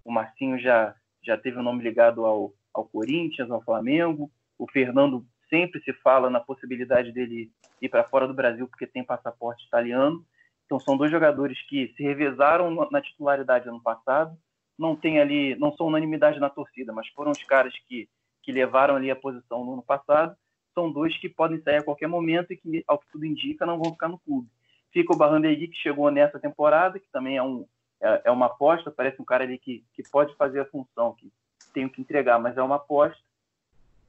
O 0.05 0.11
Marcinho 0.11 0.59
já, 0.59 0.95
já 1.23 1.35
teve 1.35 1.57
o 1.57 1.63
nome 1.63 1.83
ligado 1.83 2.25
ao, 2.25 2.53
ao 2.71 2.85
Corinthians, 2.85 3.49
ao 3.49 3.63
Flamengo. 3.63 4.29
O 4.57 4.69
Fernando 4.69 5.25
sempre 5.49 5.81
se 5.81 5.91
fala 5.93 6.29
na 6.29 6.39
possibilidade 6.39 7.11
dele 7.11 7.51
ir 7.81 7.89
para 7.89 8.03
fora 8.03 8.27
do 8.27 8.35
Brasil 8.35 8.67
porque 8.67 8.85
tem 8.85 9.03
passaporte 9.03 9.65
italiano. 9.65 10.23
Então 10.65 10.79
são 10.79 10.95
dois 10.95 11.09
jogadores 11.09 11.59
que 11.67 11.91
se 11.97 12.03
revezaram 12.03 12.87
na 12.91 13.01
titularidade 13.01 13.67
ano 13.67 13.81
passado. 13.81 14.37
Não 14.77 14.95
tem 14.95 15.19
ali, 15.19 15.55
não 15.55 15.75
são 15.75 15.87
unanimidade 15.87 16.39
na 16.39 16.51
torcida, 16.51 16.93
mas 16.93 17.07
foram 17.07 17.31
os 17.31 17.43
caras 17.43 17.73
que 17.87 18.07
que 18.47 18.51
levaram 18.53 18.95
ali 18.95 19.11
a 19.11 19.15
posição 19.15 19.65
no 19.65 19.73
ano 19.73 19.83
passado, 19.83 20.33
são 20.73 20.89
dois 20.89 21.17
que 21.17 21.27
podem 21.27 21.61
sair 21.63 21.79
a 21.79 21.83
qualquer 21.83 22.07
momento 22.07 22.53
e 22.53 22.55
que, 22.55 22.81
ao 22.87 22.97
que 22.97 23.05
tudo 23.11 23.25
indica, 23.25 23.65
não 23.65 23.77
vão 23.77 23.91
ficar 23.91 24.07
no 24.07 24.17
clube. 24.19 24.47
Fica 24.89 25.13
o 25.13 25.17
Barrandegui, 25.17 25.67
que 25.67 25.75
chegou 25.75 26.09
nessa 26.09 26.39
temporada, 26.39 26.97
que 26.97 27.11
também 27.11 27.35
é, 27.35 27.43
um, 27.43 27.67
é, 27.99 28.21
é 28.23 28.31
uma 28.31 28.45
aposta, 28.45 28.89
parece 28.89 29.21
um 29.21 29.25
cara 29.25 29.43
ali 29.43 29.57
que, 29.57 29.83
que 29.93 30.01
pode 30.09 30.33
fazer 30.37 30.61
a 30.61 30.65
função, 30.65 31.13
que 31.15 31.29
tem 31.73 31.89
que 31.89 31.99
entregar, 31.99 32.39
mas 32.39 32.55
é 32.55 32.63
uma 32.63 32.77
aposta. 32.77 33.21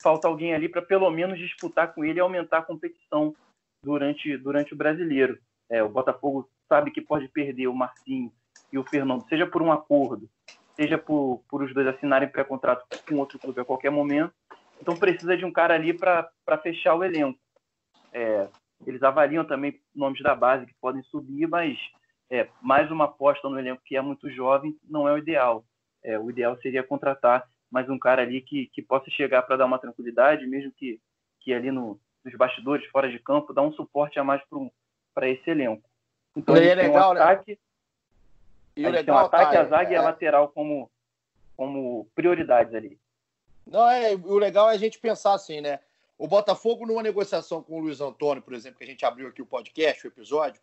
Falta 0.01 0.29
alguém 0.29 0.55
ali 0.55 0.68
para 0.68 0.83
pelo 0.83 1.11
menos 1.11 1.37
disputar 1.37 1.92
com 1.92 2.05
ele 2.05 2.18
e 2.18 2.20
aumentar 2.20 2.59
a 2.59 2.62
competição 2.62 3.35
durante, 3.83 4.37
durante 4.37 4.72
o 4.72 4.77
brasileiro. 4.77 5.37
É, 5.68 5.83
o 5.83 5.88
Botafogo 5.88 6.48
sabe 6.68 6.92
que 6.92 7.01
pode 7.01 7.27
perder 7.27 7.66
o 7.66 7.74
Marcinho 7.74 8.33
e 8.72 8.79
o 8.79 8.85
Fernando, 8.85 9.29
seja 9.29 9.48
por 9.48 9.62
um 9.62 9.72
acordo, 9.72 10.31
seja 10.79 10.97
por, 10.97 11.43
por 11.49 11.62
os 11.62 11.75
dois 11.75 11.87
assinarem 11.88 12.29
pré-contrato 12.29 12.85
com 13.07 13.17
outro 13.17 13.38
clube 13.38 13.61
a 13.61 13.64
qualquer 13.64 13.91
momento. 13.91 14.33
Então 14.81 14.97
precisa 14.97 15.37
de 15.37 15.45
um 15.45 15.53
cara 15.53 15.75
ali 15.75 15.93
para 15.93 16.31
fechar 16.62 16.95
o 16.95 17.03
elenco. 17.03 17.38
É, 18.12 18.49
eles 18.87 19.03
avaliam 19.03 19.45
também 19.45 19.81
nomes 19.95 20.23
da 20.23 20.35
base 20.35 20.67
que 20.67 20.75
podem 20.81 21.03
subir, 21.05 21.49
mas 21.49 21.77
é, 22.31 22.49
mais 22.62 22.91
uma 22.91 23.07
aposta 23.07 23.49
no 23.49 23.59
elenco 23.59 23.83
que 23.85 23.97
é 23.97 24.01
muito 24.01 24.31
jovem 24.31 24.79
não 24.88 25.09
é 25.09 25.12
o 25.12 25.19
ideal. 25.19 25.64
É, 26.03 26.19
o 26.19 26.31
ideal 26.31 26.57
seria 26.59 26.85
contratar 26.85 27.45
mais 27.71 27.88
um 27.91 27.99
cara 27.99 28.23
ali 28.23 28.41
que, 28.41 28.67
que 28.73 28.81
possa 28.81 29.11
chegar 29.11 29.43
para 29.43 29.57
dar 29.57 29.67
uma 29.67 29.79
tranquilidade, 29.79 30.47
mesmo 30.47 30.73
que, 30.73 31.01
que 31.41 31.53
ali 31.53 31.71
no, 31.71 32.01
nos 32.25 32.35
bastidores, 32.35 32.87
fora 32.87 33.11
de 33.11 33.19
campo, 33.19 33.53
dar 33.53 33.62
um 33.62 33.73
suporte 33.73 34.19
a 34.19 34.25
mais 34.25 34.41
para 35.14 35.29
esse 35.29 35.51
elenco. 35.51 35.83
Então, 36.37 36.57
é 36.57 36.75
legal, 36.75 37.11
um 37.11 37.14
né? 37.14 37.21
ataque, 37.21 37.53
né? 37.53 37.57
E 38.79 38.87
a 38.87 38.91
legal, 38.91 39.05
tem 39.05 39.25
o 39.25 39.27
ataque, 39.27 39.57
tá, 39.57 39.61
a 39.62 39.64
zaga 39.64 39.91
é... 39.91 39.93
e 39.93 39.97
a 39.97 40.03
lateral 40.03 40.49
como, 40.51 40.88
como 41.57 42.09
prioridades 42.14 42.73
ali. 42.73 42.97
Não, 43.67 43.91
é, 43.91 44.14
o 44.14 44.38
legal 44.38 44.71
é 44.71 44.75
a 44.75 44.79
gente 44.79 45.01
pensar 45.01 45.35
assim, 45.35 45.61
né? 45.61 45.81
O 46.17 46.29
Botafogo, 46.29 46.87
numa 46.87 47.03
negociação 47.03 47.61
com 47.61 47.77
o 47.77 47.81
Luiz 47.81 48.01
Antônio, 48.01 48.41
por 48.41 48.55
exemplo, 48.55 48.79
que 48.79 48.85
a 48.85 48.87
gente 48.87 49.05
abriu 49.05 49.29
aqui 49.29 49.43
o 49.43 49.47
podcast, 49.47 50.07
o 50.07 50.09
episódio, 50.09 50.62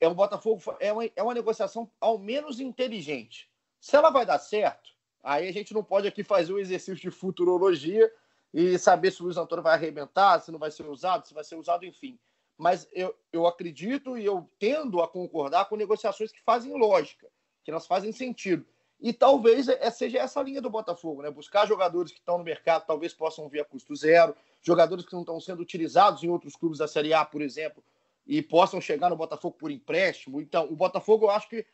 é 0.00 0.08
um 0.08 0.14
Botafogo, 0.14 0.62
é 0.78 0.92
uma, 0.92 1.04
é 1.16 1.22
uma 1.22 1.34
negociação 1.34 1.90
ao 2.00 2.16
menos 2.16 2.60
inteligente. 2.60 3.50
Se 3.80 3.96
ela 3.96 4.10
vai 4.10 4.24
dar 4.24 4.38
certo, 4.38 4.90
aí 5.20 5.48
a 5.48 5.52
gente 5.52 5.74
não 5.74 5.82
pode 5.82 6.06
aqui 6.06 6.22
fazer 6.22 6.52
o 6.52 6.56
um 6.56 6.60
exercício 6.60 6.94
de 6.94 7.10
futurologia 7.10 8.08
e 8.54 8.78
saber 8.78 9.10
se 9.10 9.20
o 9.20 9.24
Luiz 9.24 9.36
Antônio 9.36 9.64
vai 9.64 9.74
arrebentar, 9.74 10.40
se 10.40 10.52
não 10.52 10.60
vai 10.60 10.70
ser 10.70 10.86
usado, 10.86 11.26
se 11.26 11.34
vai 11.34 11.42
ser 11.42 11.56
usado, 11.56 11.84
enfim. 11.84 12.16
Mas 12.56 12.88
eu, 12.92 13.14
eu 13.32 13.46
acredito 13.46 14.16
e 14.16 14.24
eu 14.24 14.48
tendo 14.58 15.00
a 15.02 15.08
concordar 15.08 15.64
com 15.66 15.76
negociações 15.76 16.30
que 16.30 16.42
fazem 16.42 16.72
lógica 16.78 17.28
que 17.64 17.70
elas 17.70 17.86
fazem 17.86 18.12
sentido. 18.12 18.66
E 19.00 19.12
talvez 19.12 19.68
é, 19.68 19.90
seja 19.90 20.18
essa 20.18 20.38
a 20.38 20.42
linha 20.42 20.62
do 20.62 20.70
Botafogo, 20.70 21.22
né? 21.22 21.30
Buscar 21.30 21.66
jogadores 21.66 22.12
que 22.12 22.18
estão 22.18 22.38
no 22.38 22.44
mercado, 22.44 22.86
talvez 22.86 23.12
possam 23.12 23.48
vir 23.48 23.60
a 23.60 23.64
custo 23.64 23.94
zero, 23.96 24.34
jogadores 24.60 25.04
que 25.04 25.12
não 25.12 25.22
estão 25.22 25.40
sendo 25.40 25.60
utilizados 25.60 26.22
em 26.22 26.28
outros 26.28 26.54
clubes 26.54 26.78
da 26.78 26.86
Série 26.86 27.12
A, 27.12 27.24
por 27.24 27.42
exemplo, 27.42 27.82
e 28.24 28.40
possam 28.40 28.80
chegar 28.80 29.10
no 29.10 29.16
Botafogo 29.16 29.56
por 29.58 29.72
empréstimo. 29.72 30.40
Então, 30.40 30.66
o 30.70 30.76
Botafogo, 30.76 31.26
eu 31.26 31.30
acho 31.30 31.48
que 31.48 31.66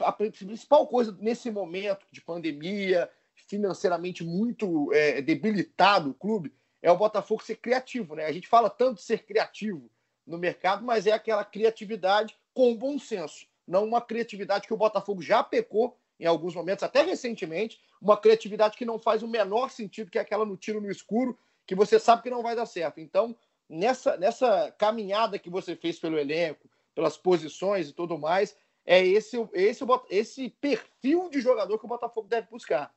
a 0.00 0.10
principal 0.10 0.88
coisa 0.88 1.16
nesse 1.20 1.52
momento 1.52 2.04
de 2.10 2.20
pandemia, 2.20 3.08
financeiramente 3.46 4.24
muito 4.24 4.92
é, 4.92 5.22
debilitado 5.22 6.10
o 6.10 6.14
clube, 6.14 6.52
é 6.80 6.90
o 6.90 6.98
Botafogo 6.98 7.44
ser 7.44 7.56
criativo, 7.56 8.16
né? 8.16 8.24
A 8.24 8.32
gente 8.32 8.48
fala 8.48 8.68
tanto 8.68 8.96
de 8.96 9.02
ser 9.02 9.24
criativo 9.24 9.88
no 10.26 10.38
mercado, 10.38 10.84
mas 10.84 11.06
é 11.06 11.12
aquela 11.12 11.44
criatividade 11.44 12.36
com 12.54 12.76
bom 12.76 12.98
senso 12.98 13.46
não 13.66 13.84
uma 13.84 14.00
criatividade 14.00 14.66
que 14.66 14.74
o 14.74 14.76
Botafogo 14.76 15.22
já 15.22 15.42
pecou 15.42 15.96
em 16.18 16.26
alguns 16.26 16.54
momentos, 16.54 16.84
até 16.84 17.02
recentemente, 17.02 17.80
uma 18.00 18.16
criatividade 18.16 18.76
que 18.76 18.84
não 18.84 18.98
faz 18.98 19.22
o 19.22 19.28
menor 19.28 19.70
sentido, 19.70 20.10
que 20.10 20.18
é 20.18 20.20
aquela 20.20 20.44
no 20.44 20.56
tiro 20.56 20.80
no 20.80 20.90
escuro, 20.90 21.36
que 21.66 21.74
você 21.74 21.98
sabe 21.98 22.22
que 22.22 22.30
não 22.30 22.42
vai 22.42 22.54
dar 22.54 22.66
certo. 22.66 23.00
Então, 23.00 23.36
nessa, 23.68 24.16
nessa 24.16 24.70
caminhada 24.78 25.38
que 25.38 25.50
você 25.50 25.74
fez 25.74 25.98
pelo 25.98 26.18
elenco, 26.18 26.68
pelas 26.94 27.16
posições 27.16 27.88
e 27.88 27.92
tudo 27.92 28.18
mais, 28.18 28.56
é 28.84 29.04
esse, 29.04 29.36
esse, 29.52 29.84
esse 30.10 30.50
perfil 30.60 31.28
de 31.28 31.40
jogador 31.40 31.78
que 31.78 31.84
o 31.84 31.88
Botafogo 31.88 32.28
deve 32.28 32.48
buscar. 32.48 32.92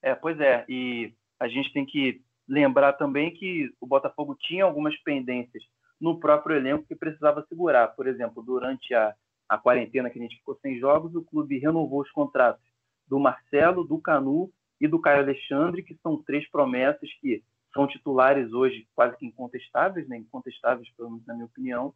É, 0.00 0.14
pois 0.14 0.38
é. 0.40 0.64
E 0.68 1.12
a 1.40 1.48
gente 1.48 1.72
tem 1.72 1.84
que 1.84 2.22
lembrar 2.48 2.94
também 2.94 3.34
que 3.34 3.70
o 3.80 3.86
Botafogo 3.86 4.34
tinha 4.34 4.64
algumas 4.64 4.96
pendências 5.02 5.62
no 6.00 6.18
próprio 6.20 6.56
elenco 6.56 6.86
que 6.86 6.94
precisava 6.94 7.44
segurar. 7.48 7.88
Por 7.88 8.06
exemplo, 8.06 8.42
durante 8.42 8.94
a, 8.94 9.14
a 9.48 9.58
quarentena 9.58 10.10
que 10.10 10.18
a 10.18 10.22
gente 10.22 10.36
ficou 10.36 10.58
sem 10.60 10.78
jogos, 10.78 11.14
o 11.14 11.22
clube 11.22 11.58
renovou 11.58 12.00
os 12.00 12.10
contratos 12.10 12.64
do 13.06 13.18
Marcelo, 13.18 13.84
do 13.84 13.98
Canu 13.98 14.50
e 14.80 14.86
do 14.86 15.00
Caio 15.00 15.22
Alexandre, 15.22 15.82
que 15.82 15.96
são 16.02 16.22
três 16.22 16.48
promessas 16.50 17.08
que 17.20 17.42
são 17.72 17.86
titulares 17.86 18.52
hoje 18.52 18.88
quase 18.94 19.16
que 19.16 19.26
incontestáveis, 19.26 20.08
né? 20.08 20.16
incontestáveis, 20.16 20.88
pelo 20.96 21.10
menos 21.10 21.26
na 21.26 21.34
minha 21.34 21.46
opinião, 21.46 21.94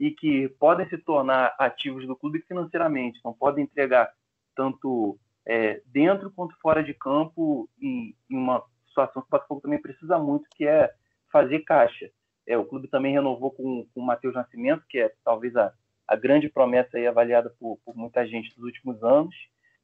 e 0.00 0.10
que 0.10 0.48
podem 0.60 0.88
se 0.88 0.96
tornar 0.98 1.54
ativos 1.58 2.06
do 2.06 2.16
clube 2.16 2.40
financeiramente, 2.46 3.18
então 3.18 3.32
podem 3.32 3.64
entregar 3.64 4.10
tanto 4.54 5.18
é, 5.46 5.82
dentro 5.86 6.30
quanto 6.30 6.56
fora 6.60 6.82
de 6.82 6.94
campo 6.94 7.68
em, 7.80 8.14
em, 8.30 8.36
uma 8.36 8.62
situação 8.88 9.22
que 9.22 9.28
o 9.28 9.30
Botafogo 9.30 9.60
também 9.60 9.80
precisa 9.80 10.18
muito, 10.18 10.48
que 10.54 10.66
é 10.66 10.92
fazer 11.30 11.60
caixa. 11.60 12.10
É, 12.48 12.56
o 12.56 12.64
clube 12.64 12.88
também 12.88 13.12
renovou 13.12 13.50
com, 13.50 13.86
com 13.94 14.00
o 14.00 14.06
Matheus 14.06 14.34
Nascimento, 14.34 14.82
que 14.88 14.98
é 14.98 15.12
talvez 15.22 15.54
a, 15.54 15.70
a 16.08 16.16
grande 16.16 16.48
promessa 16.48 16.96
aí 16.96 17.06
avaliada 17.06 17.54
por, 17.60 17.78
por 17.84 17.94
muita 17.94 18.26
gente 18.26 18.56
nos 18.56 18.64
últimos 18.64 19.02
anos. 19.04 19.36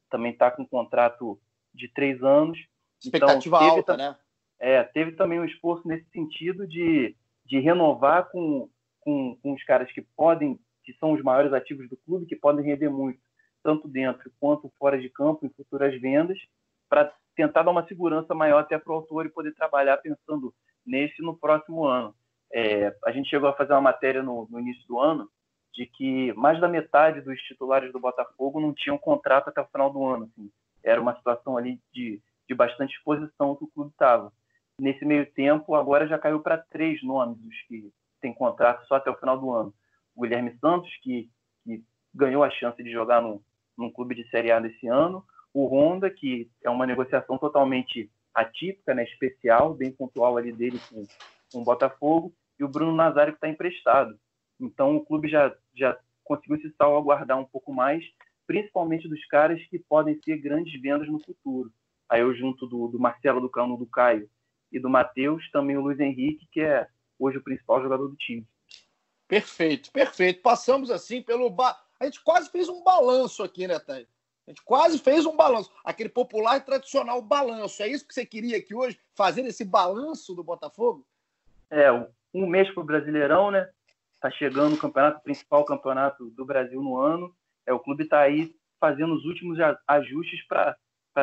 Também 0.09 0.31
está 0.31 0.49
com 0.49 0.63
um 0.63 0.67
contrato 0.67 1.39
de 1.71 1.87
três 1.87 2.23
anos. 2.23 2.57
Expectativa 2.99 3.57
então, 3.57 3.69
alta, 3.69 3.95
né? 3.95 4.15
É, 4.57 4.83
teve 4.83 5.11
também 5.11 5.39
um 5.39 5.45
esforço 5.45 5.87
nesse 5.87 6.09
sentido 6.09 6.65
de, 6.65 7.15
de 7.45 7.59
renovar 7.59 8.31
com, 8.31 8.67
com, 8.99 9.37
com 9.43 9.53
os 9.53 9.63
caras 9.63 9.91
que 9.91 10.01
podem, 10.01 10.59
que 10.83 10.93
são 10.93 11.11
os 11.11 11.21
maiores 11.21 11.53
ativos 11.53 11.87
do 11.87 11.97
clube, 11.97 12.25
que 12.25 12.35
podem 12.35 12.65
render 12.65 12.89
muito, 12.89 13.19
tanto 13.61 13.87
dentro 13.87 14.31
quanto 14.39 14.73
fora 14.79 14.99
de 14.99 15.09
campo, 15.09 15.45
em 15.45 15.49
futuras 15.49 16.01
vendas, 16.01 16.39
para 16.89 17.13
tentar 17.35 17.61
dar 17.61 17.69
uma 17.69 17.87
segurança 17.87 18.33
maior 18.33 18.59
até 18.59 18.79
para 18.79 18.91
o 18.91 18.95
autor 18.95 19.27
e 19.27 19.29
poder 19.29 19.53
trabalhar 19.53 19.97
pensando 19.97 20.51
nesse 20.83 21.21
no 21.21 21.37
próximo 21.37 21.85
ano. 21.85 22.15
É, 22.57 22.95
a 23.03 23.11
gente 23.11 23.29
chegou 23.29 23.49
a 23.49 23.53
fazer 23.53 23.73
uma 23.73 23.81
matéria 23.81 24.23
no, 24.23 24.47
no, 24.49 24.61
início 24.61 24.87
do 24.87 24.97
ano 24.97 25.29
de 25.73 25.85
que 25.85 26.31
mais 26.35 26.57
da 26.61 26.69
metade 26.69 27.19
dos 27.19 27.37
titulares 27.41 27.91
do 27.91 27.99
Botafogo 27.99 28.61
não 28.61 28.73
tinham 28.73 28.97
contrato 28.97 29.49
até 29.49 29.59
o 29.59 29.67
final 29.67 29.91
do 29.91 30.05
ano. 30.05 30.31
Assim. 30.31 30.49
Era 30.81 31.01
uma 31.01 31.13
situação 31.17 31.57
ali 31.57 31.81
de, 31.91 32.21
de 32.47 32.55
bastante 32.55 32.95
exposição 32.95 33.57
que 33.57 33.65
o 33.65 33.67
clube 33.67 33.91
estava. 33.91 34.31
Nesse 34.79 35.03
meio 35.03 35.29
tempo, 35.33 35.75
agora 35.75 36.07
já 36.07 36.17
caiu 36.17 36.39
para 36.39 36.57
três 36.57 37.03
nomes 37.03 37.37
os 37.45 37.61
que 37.67 37.91
têm 38.21 38.33
contrato 38.33 38.87
só 38.87 38.95
até 38.95 39.11
o 39.11 39.19
final 39.19 39.37
do 39.37 39.51
ano. 39.51 39.73
O 40.15 40.21
Guilherme 40.21 40.57
Santos, 40.61 40.89
que, 41.03 41.29
que 41.65 41.83
ganhou 42.13 42.41
a 42.41 42.49
chance 42.49 42.81
de 42.81 42.89
jogar 42.89 43.21
no, 43.21 43.43
num 43.77 43.91
clube 43.91 44.15
de 44.15 44.29
Série 44.29 44.53
A 44.53 44.61
nesse 44.61 44.87
ano. 44.87 45.25
O 45.53 45.65
Honda, 45.65 46.09
que 46.09 46.49
é 46.63 46.69
uma 46.69 46.85
negociação 46.85 47.37
totalmente 47.37 48.09
atípica, 48.33 48.93
né, 48.93 49.03
especial, 49.03 49.73
bem 49.73 49.91
pontual 49.91 50.37
ali 50.37 50.53
dele 50.53 50.79
com, 50.89 51.03
com 51.51 51.61
o 51.61 51.65
Botafogo 51.65 52.33
e 52.59 52.63
o 52.63 52.67
Bruno 52.67 52.95
Nazário 52.95 53.33
que 53.33 53.37
está 53.37 53.49
emprestado. 53.49 54.17
Então 54.59 54.95
o 54.95 55.05
clube 55.05 55.27
já, 55.27 55.55
já 55.75 55.97
conseguiu 56.23 56.59
se 56.59 56.73
salvaguardar 56.77 57.39
um 57.39 57.45
pouco 57.45 57.73
mais, 57.73 58.03
principalmente 58.47 59.07
dos 59.07 59.25
caras 59.27 59.61
que 59.67 59.79
podem 59.79 60.19
ser 60.23 60.37
grandes 60.37 60.79
vendas 60.81 61.07
no 61.07 61.19
futuro. 61.19 61.71
Aí 62.09 62.21
eu 62.21 62.33
junto 62.35 62.67
do, 62.67 62.87
do 62.87 62.99
Marcelo, 62.99 63.41
do 63.41 63.49
Cano, 63.49 63.77
do 63.77 63.85
Caio 63.85 64.29
e 64.71 64.79
do 64.79 64.89
Matheus, 64.89 65.49
também 65.51 65.77
o 65.77 65.81
Luiz 65.81 65.99
Henrique, 65.99 66.47
que 66.51 66.61
é 66.61 66.87
hoje 67.19 67.37
o 67.37 67.43
principal 67.43 67.81
jogador 67.81 68.07
do 68.07 68.15
time. 68.15 68.47
Perfeito, 69.27 69.91
perfeito. 69.91 70.41
Passamos 70.41 70.91
assim 70.91 71.21
pelo. 71.21 71.49
Ba... 71.49 71.75
A 71.99 72.05
gente 72.05 72.21
quase 72.23 72.49
fez 72.49 72.69
um 72.69 72.83
balanço 72.83 73.41
aqui, 73.41 73.67
né, 73.67 73.79
Thay? 73.79 74.07
A 74.47 74.51
gente 74.51 74.61
quase 74.63 74.99
fez 74.99 75.25
um 75.25 75.35
balanço. 75.35 75.71
Aquele 75.83 76.09
popular 76.09 76.57
e 76.57 76.61
tradicional 76.61 77.19
balanço. 77.21 77.81
É 77.81 77.87
isso 77.87 78.07
que 78.07 78.13
você 78.13 78.25
queria 78.25 78.57
aqui 78.57 78.75
hoje? 78.75 78.99
Fazer 79.15 79.43
esse 79.45 79.65
balanço 79.65 80.35
do 80.35 80.43
Botafogo? 80.43 81.07
É, 81.71 81.87
um 82.35 82.47
mês 82.47 82.69
para 82.73 82.81
o 82.81 82.85
Brasileirão, 82.85 83.49
né? 83.51 83.69
Tá 84.19 84.29
chegando 84.29 84.73
o 84.73 84.77
campeonato, 84.77 85.19
o 85.19 85.23
principal 85.23 85.63
campeonato 85.63 86.29
do 86.31 86.45
Brasil 86.45 86.81
no 86.81 86.97
ano. 86.97 87.33
É, 87.65 87.73
o 87.73 87.79
clube 87.79 88.03
está 88.03 88.19
aí 88.19 88.53
fazendo 88.79 89.13
os 89.13 89.25
últimos 89.25 89.57
ajustes 89.87 90.45
para 90.47 90.75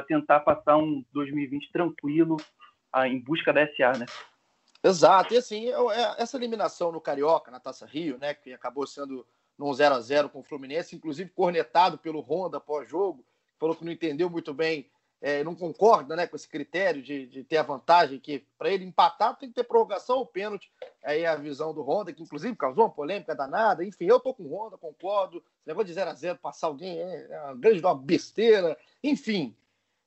tentar 0.06 0.40
passar 0.40 0.76
um 0.76 1.04
2020 1.12 1.70
tranquilo 1.70 2.36
em 3.06 3.20
busca 3.20 3.52
da 3.52 3.66
SA, 3.66 3.98
né? 3.98 4.06
Exato, 4.84 5.32
e 5.32 5.36
assim, 5.36 5.68
é, 5.70 6.22
essa 6.22 6.36
eliminação 6.36 6.90
no 6.90 7.00
Carioca, 7.00 7.50
na 7.50 7.60
Taça 7.60 7.86
Rio, 7.86 8.18
né, 8.18 8.34
que 8.34 8.52
acabou 8.52 8.84
sendo 8.84 9.24
num 9.56 9.72
0 9.72 9.94
a 9.94 10.00
0 10.00 10.28
com 10.28 10.40
o 10.40 10.44
Fluminense, 10.44 10.96
inclusive 10.96 11.30
cornetado 11.30 11.98
pelo 11.98 12.20
Honda 12.20 12.58
pós-jogo, 12.58 13.24
falou 13.60 13.76
que 13.76 13.84
não 13.84 13.92
entendeu 13.92 14.28
muito 14.28 14.52
bem 14.52 14.90
é, 15.22 15.44
não 15.44 15.54
concorda 15.54 16.16
né, 16.16 16.26
com 16.26 16.34
esse 16.34 16.48
critério 16.48 17.00
de, 17.00 17.26
de 17.26 17.44
ter 17.44 17.58
a 17.58 17.62
vantagem 17.62 18.18
que 18.18 18.44
para 18.58 18.70
ele 18.70 18.84
empatar 18.84 19.38
tem 19.38 19.48
que 19.48 19.54
ter 19.54 19.62
prorrogação 19.62 20.18
ou 20.18 20.26
pênalti. 20.26 20.70
Aí 21.04 21.22
é 21.22 21.28
a 21.28 21.36
visão 21.36 21.72
do 21.72 21.80
Honda, 21.80 22.12
que 22.12 22.24
inclusive 22.24 22.56
causou 22.56 22.84
uma 22.84 22.90
polêmica 22.90 23.32
danada. 23.32 23.84
Enfim, 23.84 24.06
eu 24.06 24.18
tô 24.18 24.34
com 24.34 24.42
o 24.42 24.52
Honda, 24.52 24.76
concordo. 24.76 25.38
Esse 25.38 25.68
negócio 25.68 25.86
de 25.86 25.94
0 25.94 26.10
a 26.10 26.14
0 26.14 26.38
passar 26.38 26.66
alguém 26.66 26.98
é, 26.98 27.28
é 27.30 27.40
uma 27.42 27.54
grande 27.54 27.80
uma 27.80 27.94
besteira. 27.94 28.76
Enfim, 29.02 29.56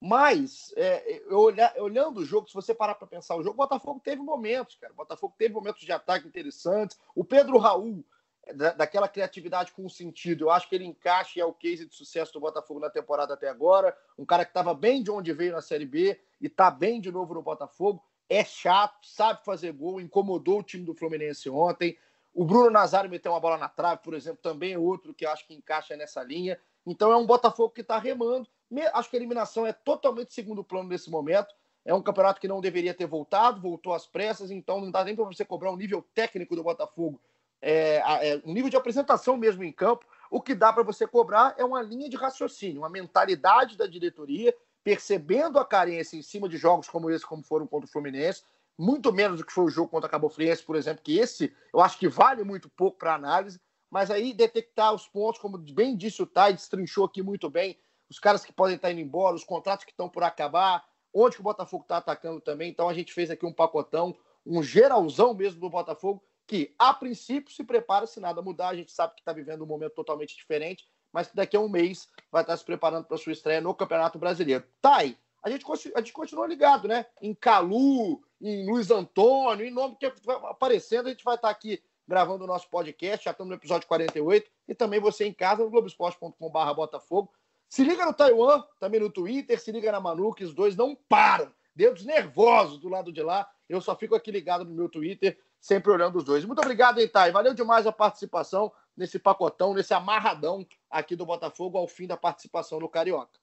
mas 0.02 0.74
é, 0.76 1.24
olhando 1.30 2.20
o 2.20 2.26
jogo, 2.26 2.50
se 2.50 2.54
você 2.54 2.76
parar 2.76 2.96
para 2.96 3.08
pensar 3.08 3.38
o 3.38 3.42
jogo, 3.42 3.54
o 3.54 3.58
Botafogo 3.58 4.02
teve 4.04 4.22
momentos, 4.22 4.76
cara. 4.76 4.92
O 4.92 4.98
Botafogo 4.98 5.34
teve 5.38 5.54
momentos 5.54 5.82
de 5.82 5.94
ataque 5.94 6.28
interessantes. 6.28 7.00
O 7.16 7.24
Pedro 7.24 7.58
Raul 7.58 8.04
da, 8.54 8.74
daquela 8.74 9.08
criatividade 9.08 9.72
com 9.72 9.88
sentido. 9.90 10.46
Eu 10.46 10.52
acho 10.52 10.70
que 10.70 10.76
ele 10.76 10.86
encaixa 10.86 11.40
e 11.40 11.42
é 11.42 11.46
o 11.46 11.54
case 11.54 11.86
de 11.86 11.96
sucesso 11.96 12.34
do 12.34 12.40
Botafogo 12.40 12.80
na 12.80 12.90
temporada 12.90 13.34
até 13.34 13.50
agora. 13.50 13.96
Um 14.18 14.26
cara 14.26 14.46
que 14.46 14.52
estava 14.52 14.74
bem 14.74 15.02
de 15.02 15.12
onde 15.12 15.34
veio 15.34 15.54
na 15.54 15.62
Série 15.62 15.86
B 15.86 16.20
e 16.40 16.48
está 16.48 16.70
bem 16.70 17.02
de 17.02 17.12
novo 17.12 17.34
no 17.34 17.42
Botafogo. 17.42 18.04
É 18.30 18.44
chato, 18.44 19.06
sabe 19.06 19.44
fazer 19.44 19.72
gol, 19.72 20.00
incomodou 20.02 20.60
o 20.60 20.64
time 20.64 20.84
do 20.84 20.94
Fluminense 20.94 21.50
ontem. 21.50 21.98
O 22.34 22.44
Bruno 22.44 22.70
Nazário 22.70 23.10
meteu 23.10 23.32
uma 23.32 23.40
bola 23.40 23.58
na 23.58 23.70
trave, 23.70 24.02
por 24.04 24.14
exemplo, 24.14 24.40
também 24.42 24.74
é 24.74 24.78
outro 24.78 25.14
que 25.14 25.26
acho 25.26 25.48
que 25.48 25.54
encaixa 25.54 25.96
nessa 25.96 26.22
linha. 26.24 26.60
Então 26.86 27.12
é 27.12 27.16
um 27.16 27.26
Botafogo 27.26 27.70
que 27.70 27.82
está 27.82 27.98
remando. 27.98 28.48
Acho 28.94 29.10
que 29.10 29.16
a 29.16 29.20
eliminação 29.20 29.66
é 29.66 29.72
totalmente 29.72 30.34
segundo 30.34 30.64
plano 30.64 30.90
nesse 30.90 31.10
momento. 31.10 31.54
É 31.86 31.94
um 31.94 32.02
campeonato 32.02 32.42
que 32.42 32.48
não 32.48 32.60
deveria 32.60 32.96
ter 32.96 33.06
voltado, 33.06 33.62
voltou 33.62 33.94
às 33.94 34.08
pressas, 34.08 34.50
então 34.50 34.82
não 34.82 34.90
dá 34.90 35.04
nem 35.04 35.16
para 35.16 35.24
você 35.24 35.46
cobrar 35.46 35.72
um 35.72 35.78
nível 35.78 36.04
técnico 36.14 36.56
do 36.56 36.64
Botafogo 36.64 37.22
é, 37.68 38.30
é, 38.30 38.42
um 38.46 38.54
nível 38.54 38.70
de 38.70 38.78
apresentação 38.78 39.36
mesmo 39.36 39.64
em 39.64 39.72
campo, 39.72 40.06
o 40.30 40.40
que 40.40 40.54
dá 40.54 40.72
para 40.72 40.84
você 40.84 41.08
cobrar 41.08 41.56
é 41.58 41.66
uma 41.66 41.82
linha 41.82 42.08
de 42.08 42.16
raciocínio, 42.16 42.82
uma 42.82 42.90
mentalidade 42.90 43.76
da 43.76 43.88
diretoria, 43.88 44.56
percebendo 44.84 45.58
a 45.58 45.66
carência 45.66 46.16
em 46.16 46.22
cima 46.22 46.48
de 46.48 46.58
jogos 46.58 46.88
como 46.88 47.10
esse, 47.10 47.26
como 47.26 47.42
foram 47.42 47.66
contra 47.66 47.88
o 47.88 47.92
Fluminense, 47.92 48.44
muito 48.78 49.12
menos 49.12 49.40
do 49.40 49.46
que 49.46 49.52
foi 49.52 49.64
o 49.64 49.70
jogo 49.70 49.90
contra 49.90 50.08
a 50.08 50.12
Cabo 50.12 50.30
Friense, 50.30 50.62
por 50.62 50.76
exemplo, 50.76 51.02
que 51.04 51.18
esse 51.18 51.52
eu 51.74 51.82
acho 51.82 51.98
que 51.98 52.08
vale 52.08 52.44
muito 52.44 52.70
pouco 52.70 53.00
para 53.00 53.16
análise, 53.16 53.60
mas 53.90 54.12
aí 54.12 54.32
detectar 54.32 54.94
os 54.94 55.08
pontos, 55.08 55.42
como 55.42 55.58
bem 55.58 55.98
disse 55.98 56.22
o 56.22 56.28
Thay, 56.28 56.54
destrinchou 56.54 57.06
aqui 57.06 57.24
muito 57.24 57.50
bem, 57.50 57.80
os 58.08 58.20
caras 58.20 58.46
que 58.46 58.54
podem 58.54 58.76
estar 58.76 58.92
indo 58.92 59.02
embora, 59.02 59.36
os 59.36 59.44
contratos 59.44 59.86
que 59.86 59.92
estão 59.92 60.08
por 60.08 60.22
acabar, 60.22 60.86
onde 61.12 61.36
que 61.36 61.42
o 61.42 61.44
Botafogo 61.44 61.82
está 61.84 61.98
atacando 61.98 62.40
também. 62.40 62.70
Então 62.70 62.88
a 62.88 62.94
gente 62.94 63.12
fez 63.12 63.32
aqui 63.32 63.44
um 63.44 63.54
pacotão, 63.54 64.16
um 64.46 64.62
geralzão 64.62 65.34
mesmo 65.34 65.60
do 65.60 65.70
Botafogo, 65.70 66.22
que, 66.48 66.74
a 66.78 66.94
princípio, 66.94 67.54
se 67.54 67.64
prepara 67.64 68.06
se 68.06 68.20
nada 68.20 68.42
mudar. 68.42 68.70
A 68.70 68.76
gente 68.76 68.92
sabe 68.92 69.16
que 69.16 69.22
está 69.22 69.34
vivendo 69.34 69.64
um 69.64 69.68
momento 69.68 69.94
totalmente 69.94 70.36
diferente, 70.36 70.88
mas 71.12 71.28
que 71.28 71.36
daqui 71.36 71.56
a 71.56 71.60
um 71.60 71.70
mês 71.70 72.10
vai 72.32 72.44
estar 72.44 72.56
se 72.58 72.64
preparando 72.64 73.06
para 73.06 73.18
sua 73.18 73.32
estreia 73.32 73.62
no 73.62 73.74
Campeonato 73.74 74.20
Brasileiro. 74.20 74.64
Tá 74.82 74.98
aí. 74.98 75.18
A 75.44 75.50
gente, 75.50 75.66
a 75.94 76.00
gente 76.00 76.14
continua 76.14 76.48
ligado, 76.48 76.88
né? 76.88 77.06
Em 77.22 77.34
Calu, 77.34 78.22
em 78.42 78.66
Luiz 78.66 78.90
Antônio, 78.90 79.66
em 79.66 79.72
nome 79.72 79.96
que 79.96 80.12
vai 80.24 80.36
aparecendo, 80.38 81.08
a 81.08 81.10
gente 81.12 81.24
vai 81.24 81.36
estar 81.36 81.50
aqui 81.50 81.82
gravando 82.08 82.44
o 82.44 82.48
nosso 82.48 82.70
podcast. 82.70 83.26
Já 83.26 83.32
estamos 83.32 83.50
no 83.50 83.56
episódio 83.56 83.88
48. 83.88 84.50
E 84.68 84.76
também 84.76 85.00
você 85.00 85.26
em 85.26 85.34
casa 85.34 85.64
no 85.64 85.70
Globoesporte.com.br 85.70 86.74
Botafogo. 86.76 87.32
Se 87.68 87.84
liga 87.84 88.06
no 88.06 88.14
Taiwan, 88.14 88.64
também 88.80 89.00
no 89.00 89.10
Twitter, 89.10 89.60
se 89.60 89.72
liga 89.72 89.92
na 89.92 90.00
Manu, 90.00 90.34
que 90.34 90.44
os 90.44 90.54
dois 90.54 90.76
não 90.76 90.96
param. 90.96 91.52
Dedos 91.76 92.06
nervosos 92.06 92.80
do 92.80 92.88
lado 92.88 93.12
de 93.12 93.22
lá. 93.22 93.50
Eu 93.68 93.82
só 93.82 93.96
fico 93.96 94.16
aqui 94.16 94.32
ligado 94.32 94.64
no 94.64 94.74
meu 94.74 94.88
Twitter 94.88 95.38
sempre 95.60 95.92
olhando 95.92 96.18
os 96.18 96.24
dois. 96.24 96.46
Muito 96.46 96.62
obrigado, 96.62 97.02
Itai. 97.02 97.32
Valeu 97.32 97.54
demais 97.54 97.88
a 97.88 97.92
participação 97.92 98.72
nesse 98.96 99.20
pacotão, 99.20 99.74
nesse 99.74 99.94
amarradão 99.94 100.66
aqui 100.90 101.16
do 101.16 101.26
Botafogo 101.26 101.78
ao 101.78 101.88
fim 101.88 102.08
da 102.08 102.16
participação 102.16 102.80
no 102.80 102.88
Carioca. 102.88 103.40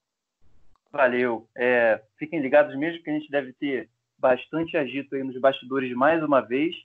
Valeu. 0.91 1.47
É, 1.55 2.01
fiquem 2.17 2.39
ligados 2.39 2.75
mesmo 2.77 3.03
que 3.03 3.09
a 3.09 3.13
gente 3.13 3.29
deve 3.29 3.51
ter 3.53 3.89
bastante 4.17 4.77
agito 4.77 5.15
aí 5.15 5.23
nos 5.23 5.39
bastidores 5.39 5.93
mais 5.93 6.23
uma 6.23 6.39
vez. 6.39 6.75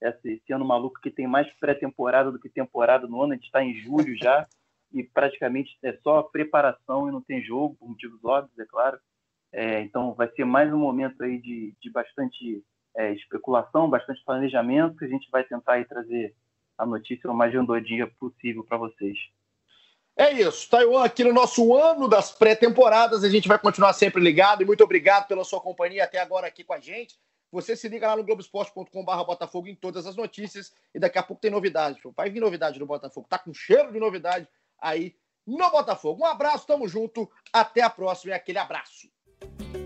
Esse, 0.00 0.32
esse 0.34 0.52
ano 0.52 0.64
maluco 0.64 1.00
que 1.00 1.10
tem 1.10 1.26
mais 1.26 1.50
pré-temporada 1.54 2.30
do 2.32 2.38
que 2.38 2.48
temporada 2.48 3.06
no 3.06 3.22
ano, 3.22 3.32
a 3.32 3.36
gente 3.36 3.46
está 3.46 3.62
em 3.62 3.74
julho 3.74 4.16
já 4.16 4.46
e 4.92 5.02
praticamente 5.02 5.76
é 5.82 5.92
só 6.02 6.22
preparação 6.22 7.08
e 7.08 7.12
não 7.12 7.20
tem 7.20 7.42
jogo, 7.42 7.76
por 7.76 7.88
motivos 7.88 8.24
óbvios, 8.24 8.58
é 8.58 8.64
claro. 8.64 8.98
É, 9.52 9.80
então 9.80 10.14
vai 10.14 10.30
ser 10.32 10.44
mais 10.44 10.72
um 10.72 10.78
momento 10.78 11.22
aí 11.22 11.38
de, 11.38 11.74
de 11.80 11.90
bastante 11.90 12.62
é, 12.96 13.12
especulação, 13.12 13.88
bastante 13.88 14.22
planejamento, 14.24 14.96
que 14.96 15.04
a 15.04 15.08
gente 15.08 15.28
vai 15.30 15.44
tentar 15.44 15.74
aí 15.74 15.84
trazer 15.84 16.34
a 16.76 16.84
notícia 16.84 17.30
o 17.30 17.34
mais 17.34 17.52
redondinha 17.52 18.06
possível 18.18 18.64
para 18.64 18.76
vocês. 18.76 19.16
É 20.18 20.32
isso, 20.32 20.68
Taiwan, 20.70 21.04
aqui 21.04 21.22
no 21.22 21.32
nosso 21.32 21.74
ano 21.74 22.08
das 22.08 22.32
pré-temporadas, 22.32 23.22
a 23.22 23.28
gente 23.28 23.46
vai 23.46 23.58
continuar 23.58 23.92
sempre 23.92 24.22
ligado 24.22 24.62
e 24.62 24.64
muito 24.64 24.82
obrigado 24.82 25.26
pela 25.26 25.44
sua 25.44 25.60
companhia 25.60 26.04
até 26.04 26.18
agora 26.18 26.46
aqui 26.46 26.64
com 26.64 26.72
a 26.72 26.80
gente. 26.80 27.18
Você 27.52 27.76
se 27.76 27.88
liga 27.88 28.08
lá 28.08 28.16
no 28.16 28.24
Globoesporte.com.br 28.24 29.24
Botafogo 29.24 29.68
em 29.68 29.74
todas 29.74 30.06
as 30.06 30.16
notícias 30.16 30.74
e 30.94 30.98
daqui 30.98 31.18
a 31.18 31.22
pouco 31.22 31.40
tem 31.40 31.50
novidade. 31.50 32.00
Vai 32.16 32.30
vir 32.30 32.40
novidade 32.40 32.78
no 32.78 32.86
Botafogo, 32.86 33.26
tá 33.28 33.38
com 33.38 33.52
cheiro 33.52 33.92
de 33.92 34.00
novidade 34.00 34.48
aí 34.80 35.14
no 35.46 35.70
Botafogo. 35.70 36.22
Um 36.22 36.26
abraço, 36.26 36.66
tamo 36.66 36.88
junto, 36.88 37.30
até 37.52 37.82
a 37.82 37.90
próxima 37.90 38.32
e 38.32 38.34
aquele 38.34 38.58
abraço. 38.58 39.08
Bye. 39.40 39.85